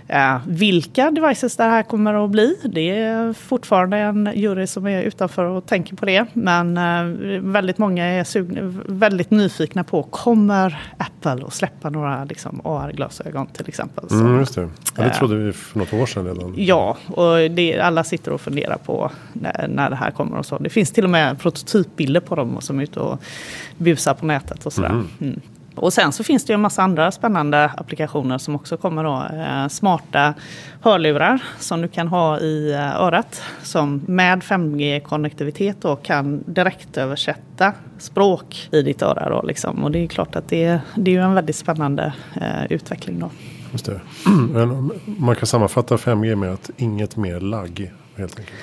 Uh, 0.10 0.38
vilka 0.48 1.12
devices 1.12 1.56
det 1.56 1.64
här 1.64 1.84
kommer 1.84 2.26
att 2.26 2.32
bli, 2.32 2.56
det 2.66 2.90
är 2.90 3.34
fortfarande 3.34 3.98
en 3.98 4.30
jury 4.36 4.68
som 4.68 4.88
är 4.88 5.02
utanför 5.02 5.46
och 5.46 5.66
tänker 5.66 5.96
på 5.96 6.06
det. 6.06 6.26
Men 6.34 6.78
uh, 6.78 7.42
väldigt 7.42 7.78
många 7.78 8.06
är 8.06 8.24
sugna, 8.24 8.82
väldigt 8.86 9.32
nyfikna 9.32 9.84
på, 9.84 10.04
kommer 10.04 10.82
Apple 10.98 11.46
att 11.46 11.54
släppa 11.54 11.90
några 11.90 12.24
liksom, 12.24 12.62
AR-glasögon 12.64 13.48
till 13.48 13.68
exempel? 13.68 14.10
Så, 14.10 14.16
mm, 14.16 14.40
just 14.40 14.56
det. 14.56 14.62
Ja, 14.62 15.04
det 15.04 15.10
uh, 15.10 15.14
trodde 15.14 15.36
vi 15.36 15.54
för 15.54 15.80
något 15.80 15.94
år 15.94 16.06
sedan 16.06 16.26
redan. 16.26 16.54
Ja, 16.58 16.98
och 17.08 17.52
det, 17.52 17.80
alla 17.80 18.04
sitter 18.04 18.32
och 18.32 18.42
funderar 18.42 18.78
på 18.78 19.12
när, 19.34 19.68
när, 19.68 19.90
det 19.90 19.96
här 19.96 20.12
kommer 20.12 20.38
och 20.38 20.46
så. 20.46 20.58
Det 20.58 20.70
finns 20.70 20.92
till 20.92 21.04
och 21.04 21.10
med 21.10 21.40
prototypbilder 21.40 22.20
på 22.20 22.36
dem 22.36 22.62
som 22.62 22.80
är 22.80 22.84
ute 22.84 23.00
och 23.00 23.24
busar 23.78 24.14
på 24.14 24.26
nätet 24.26 24.66
och 24.66 24.74
sådär. 24.74 24.90
Mm. 24.90 25.08
Mm. 25.22 25.40
Och 25.76 25.94
sen 25.94 26.12
så 26.12 26.24
finns 26.24 26.46
det 26.46 26.54
ju 26.54 26.56
en 26.56 26.62
massa 26.62 26.84
andra 26.84 27.12
spännande 27.12 27.72
applikationer 27.78 28.38
som 28.38 28.56
också 28.56 28.78
kommer 28.78 29.04
då. 29.04 29.38
Eh, 29.38 29.68
smarta 29.68 30.34
hörlurar 30.82 31.44
som 31.60 31.82
du 31.82 31.88
kan 31.88 32.08
ha 32.08 32.40
i 32.40 32.72
eh, 32.72 33.02
örat. 33.02 33.42
Som 33.64 34.02
med 34.08 34.42
5G-konnektivitet 34.44 35.82
då 35.82 35.96
kan 35.96 36.44
direkt 36.46 36.98
översätta 36.98 37.74
språk 37.98 38.70
i 38.72 38.82
ditt 38.82 39.02
öra. 39.02 39.30
Då, 39.30 39.42
liksom. 39.42 39.84
Och 39.84 39.92
det 39.92 40.00
är 40.00 40.08
klart 40.08 40.36
att 40.36 40.50
det, 40.50 40.80
det 40.96 41.12
är 41.12 41.16
ju 41.16 41.22
en 41.22 41.34
väldigt 41.34 41.56
spännande 41.56 42.14
eh, 42.42 42.72
utveckling. 42.72 43.20
Då. 43.20 43.30
Just 43.72 43.86
det. 43.86 44.02
Man 45.06 45.36
kan 45.36 45.48
sammanfatta 45.48 45.96
5G 45.96 46.36
med 46.36 46.54
att 46.54 46.70
inget 46.78 47.18
mer 47.18 47.40
lagg 47.40 47.92
helt 48.16 48.40
enkelt. 48.40 48.58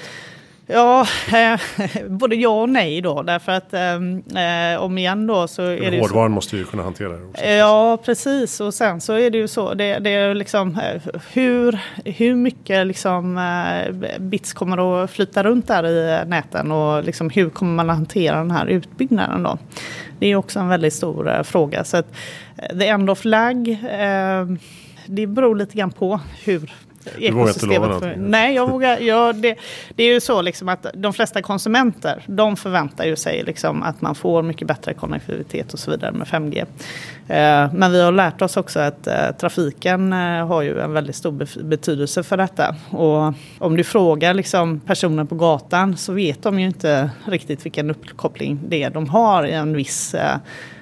Ja, 0.72 1.06
eh, 1.32 1.60
både 2.08 2.36
ja 2.36 2.62
och 2.62 2.68
nej 2.68 3.00
då. 3.00 3.22
Därför 3.22 3.52
att 3.52 3.74
ehm, 3.74 4.22
eh, 4.36 4.82
om 4.82 4.98
igen 4.98 5.26
då 5.26 5.48
så 5.48 5.62
är 5.62 5.90
det 5.90 6.00
Hårdvaran 6.00 6.30
måste 6.30 6.56
ju 6.56 6.64
kunna 6.64 6.82
hantera 6.82 7.08
det. 7.08 7.24
Också. 7.24 7.44
Ja, 7.44 7.98
precis. 8.04 8.60
Och 8.60 8.74
sen 8.74 9.00
så 9.00 9.12
är 9.12 9.30
det 9.30 9.38
ju 9.38 9.48
så. 9.48 9.74
Det, 9.74 9.98
det 9.98 10.10
är 10.10 10.34
liksom 10.34 10.68
eh, 10.78 11.02
hur, 11.32 11.80
hur 12.04 12.34
mycket 12.34 12.86
liksom, 12.86 13.38
eh, 13.38 14.18
bits 14.18 14.52
kommer 14.52 15.02
att 15.04 15.10
flyta 15.10 15.42
runt 15.42 15.66
där 15.66 15.86
i 15.86 16.24
näten 16.26 16.72
och 16.72 17.04
liksom, 17.04 17.30
hur 17.30 17.50
kommer 17.50 17.72
man 17.74 17.90
att 17.90 17.96
hantera 17.96 18.36
den 18.36 18.50
här 18.50 18.66
utbyggnaden 18.66 19.42
då? 19.42 19.58
Det 20.18 20.26
är 20.26 20.36
också 20.36 20.58
en 20.58 20.68
väldigt 20.68 20.94
stor 20.94 21.36
eh, 21.36 21.42
fråga. 21.42 21.84
Så 21.84 21.96
att, 21.96 22.12
the 22.78 22.86
end 22.86 23.10
of 23.10 23.24
lag, 23.24 23.68
eh, 23.68 24.46
det 25.06 25.26
beror 25.26 25.56
lite 25.56 25.76
grann 25.76 25.90
på 25.90 26.20
hur 26.44 26.72
du 27.18 27.30
vågar 27.30 27.48
inte 27.48 27.66
lova 27.66 27.86
någonting? 27.86 28.12
Nej, 28.16 28.54
jag 28.54 28.70
vågar, 28.70 28.98
ja, 28.98 29.32
det, 29.32 29.56
det, 29.94 30.02
är 30.02 30.14
ju 30.14 30.20
så 30.20 30.42
liksom 30.42 30.68
att 30.68 30.86
de 30.94 31.12
flesta 31.12 31.42
konsumenter 31.42 32.24
de 32.26 32.56
förväntar 32.56 33.04
ju 33.04 33.16
sig 33.16 33.42
liksom 33.42 33.82
att 33.82 34.00
man 34.00 34.14
får 34.14 34.42
mycket 34.42 34.68
bättre 34.68 34.94
konnektivitet 34.94 35.72
och 35.72 35.78
så 35.78 35.90
vidare 35.90 36.12
med 36.12 36.26
5G. 36.26 36.66
Eh, 37.28 37.72
men 37.72 37.92
vi 37.92 38.02
har 38.02 38.12
lärt 38.12 38.42
oss 38.42 38.56
också 38.56 38.80
att 38.80 39.06
eh, 39.06 39.30
trafiken 39.40 40.12
eh, 40.12 40.46
har 40.46 40.62
ju 40.62 40.80
en 40.80 40.92
väldigt 40.92 41.16
stor 41.16 41.62
betydelse 41.62 42.22
för 42.22 42.36
detta. 42.36 42.74
Och 42.90 43.34
om 43.58 43.76
du 43.76 43.84
frågar 43.84 44.34
liksom 44.34 44.80
personer 44.80 45.24
på 45.24 45.34
gatan 45.34 45.96
så 45.96 46.12
vet 46.12 46.42
de 46.42 46.60
ju 46.60 46.66
inte 46.66 47.10
riktigt 47.24 47.64
vilken 47.64 47.90
uppkoppling 47.90 48.60
det 48.68 48.82
är 48.82 48.90
de 48.90 49.08
har 49.08 49.44
i 49.44 49.52
en 49.52 49.76
viss 49.76 50.14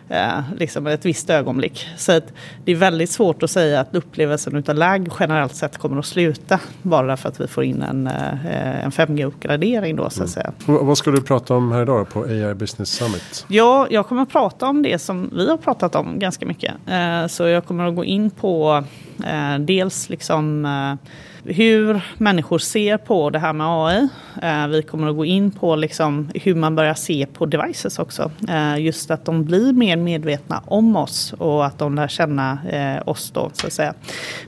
eh, 0.09 0.41
liksom 0.57 0.87
ett 0.87 1.05
visst 1.05 1.31
ögonblick. 1.31 1.87
Så 1.97 2.13
att 2.13 2.33
det 2.65 2.73
är 2.73 2.77
väldigt 2.77 3.11
svårt 3.11 3.43
att 3.43 3.51
säga 3.51 3.81
att 3.81 3.95
upplevelsen 3.95 4.57
utav 4.57 4.75
lag 4.75 5.09
generellt 5.21 5.55
sett 5.55 5.79
kommer 5.79 5.99
att 5.99 6.07
sluta 6.07 6.61
bara 6.83 7.17
för 7.17 7.29
att 7.29 7.41
vi 7.41 7.47
får 7.47 7.65
in 7.65 7.83
en, 7.83 8.07
eh, 8.07 8.85
en 8.85 8.91
5G-uppgradering 8.91 9.97
då 9.97 10.11
så 10.11 10.23
att 10.23 10.31
säga. 10.31 10.53
V- 10.67 10.79
vad 10.81 10.99
ska 10.99 11.11
du 11.11 11.23
prata 11.23 11.55
om 11.55 11.73
här 11.73 11.83
idag 11.83 12.09
på 12.09 12.23
AI 12.23 12.55
Business 12.55 12.91
Summit? 12.91 13.45
Ja, 13.49 13.87
jag 13.91 14.07
kommer 14.07 14.23
att 14.23 14.31
prata 14.33 14.67
om 14.67 14.83
det 14.83 14.99
som 14.99 15.31
vi 15.37 15.51
har 15.51 15.57
pratat 15.57 15.95
om 15.95 16.19
ganska 16.19 16.47
mycket. 16.47 16.75
Eh, 16.87 17.27
Så 17.27 17.47
jag 17.47 17.65
kommer 17.67 17.87
att 17.89 17.97
gå 17.97 18.05
in 18.05 18.31
på 18.31 18.85
Eh, 19.27 19.59
dels 19.59 20.09
liksom 20.09 20.65
eh, 20.65 21.09
hur 21.55 22.01
människor 22.19 22.59
ser 22.59 22.97
på 22.97 23.31
det 23.31 23.39
här 23.39 23.53
med 23.53 23.67
AI. 23.67 24.09
Eh, 24.43 24.67
Vi 24.69 24.83
kommer 24.83 25.09
att 25.09 25.17
gå 25.17 25.25
in 25.25 25.51
på 25.51 25.77
liksom 25.77 26.31
hur 26.35 26.55
man 26.55 26.75
börjar 26.75 26.95
se 26.95 27.27
på 27.27 27.47
devices 27.47 27.99
också. 27.99 28.31
Eh, 28.49 28.79
Just 28.79 29.11
att 29.11 29.25
de 29.25 29.45
blir 29.45 29.73
mer 29.73 29.97
medvetna 29.97 30.63
om 30.67 30.97
oss 30.97 31.33
och 31.39 31.67
att 31.67 31.79
de 31.79 31.95
lär 31.95 32.09
känna 32.09 32.59
eh, 32.71 33.09
oss 33.09 33.31
då 33.31 33.51
så 33.53 33.67
att 33.67 33.73
säga. 33.73 33.95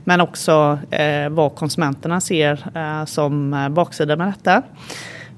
Men 0.03 0.21
också 0.21 0.79
eh, 0.91 1.29
vad 1.29 1.55
konsumenterna 1.55 2.21
ser 2.21 2.67
eh, 2.75 3.05
som 3.05 3.53
eh, 3.53 3.69
baksida 3.69 4.15
med 4.15 4.27
detta. 4.27 4.61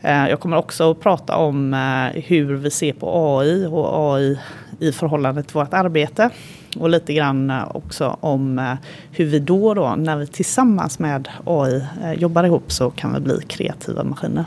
Eh, 0.02 0.30
jag 0.30 0.39
kommer 0.39 0.58
också 0.58 0.91
att 0.91 1.00
prata 1.00 1.36
om 1.36 1.74
eh, 1.74 2.22
hur 2.24 2.56
vi 2.56 2.72
ser 2.72 2.93
på 2.93 3.38
AI 3.39 3.65
och 3.72 4.13
AI 4.15 4.39
i 4.80 4.91
förhållande 4.91 5.43
till 5.43 5.54
vårt 5.54 5.74
arbete. 5.74 6.30
Och 6.77 6.89
lite 6.89 7.13
grann 7.13 7.49
eh, 7.49 7.75
också 7.75 8.17
om 8.19 8.59
eh, 8.59 8.73
hur 9.12 9.25
vi 9.25 9.39
då, 9.39 9.73
då 9.73 9.95
när 9.95 10.17
vi 10.17 10.27
tillsammans 10.27 10.99
med 10.99 11.27
AI 11.45 11.86
eh, 12.03 12.13
jobbar 12.13 12.43
ihop 12.43 12.71
så 12.71 12.89
kan 12.89 13.13
vi 13.13 13.19
bli 13.19 13.39
kreativa 13.47 14.03
maskiner. 14.03 14.45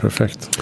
Perfekt. 0.00 0.58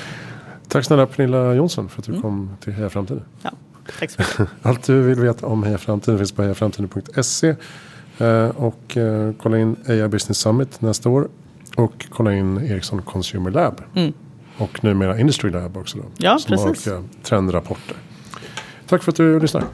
Tack 0.68 0.84
snälla 0.84 1.06
Pernilla 1.06 1.54
Jonsson 1.54 1.88
för 1.88 2.00
att 2.00 2.06
du 2.06 2.20
kom 2.20 2.50
till 2.60 2.72
Heja 2.72 2.90
Framtiden. 2.90 3.22
Ja, 3.42 3.50
tack 3.98 4.10
så 4.10 4.22
mycket. 4.22 4.54
Allt 4.62 4.82
du 4.82 5.02
vill 5.02 5.20
veta 5.20 5.46
om 5.46 5.62
Heja 5.62 5.78
Framtiden 5.78 6.18
finns 6.18 6.32
på 6.32 6.42
hejaframtiden.se. 6.42 7.54
Och 8.54 8.96
kolla 9.38 9.58
in 9.58 9.76
AI 9.86 10.08
Business 10.08 10.38
Summit 10.38 10.80
nästa 10.80 11.08
år. 11.08 11.28
Och 11.76 12.06
kolla 12.10 12.32
in 12.34 12.58
Ericsson 12.58 13.02
Consumer 13.02 13.50
Lab. 13.50 13.80
Mm. 13.94 14.12
Och 14.58 14.84
numera 14.84 15.18
Industry 15.18 15.50
Lab 15.50 15.76
också. 15.76 15.98
Då, 15.98 16.04
Ja, 16.16 16.38
som 16.38 16.58
har 16.58 16.68
precis. 16.68 16.86
olika 16.88 17.08
trendrapporter. 17.22 17.96
Tack 18.86 19.02
för 19.02 19.12
att 19.12 19.16
du 19.16 19.40
lyssnar. 19.40 19.64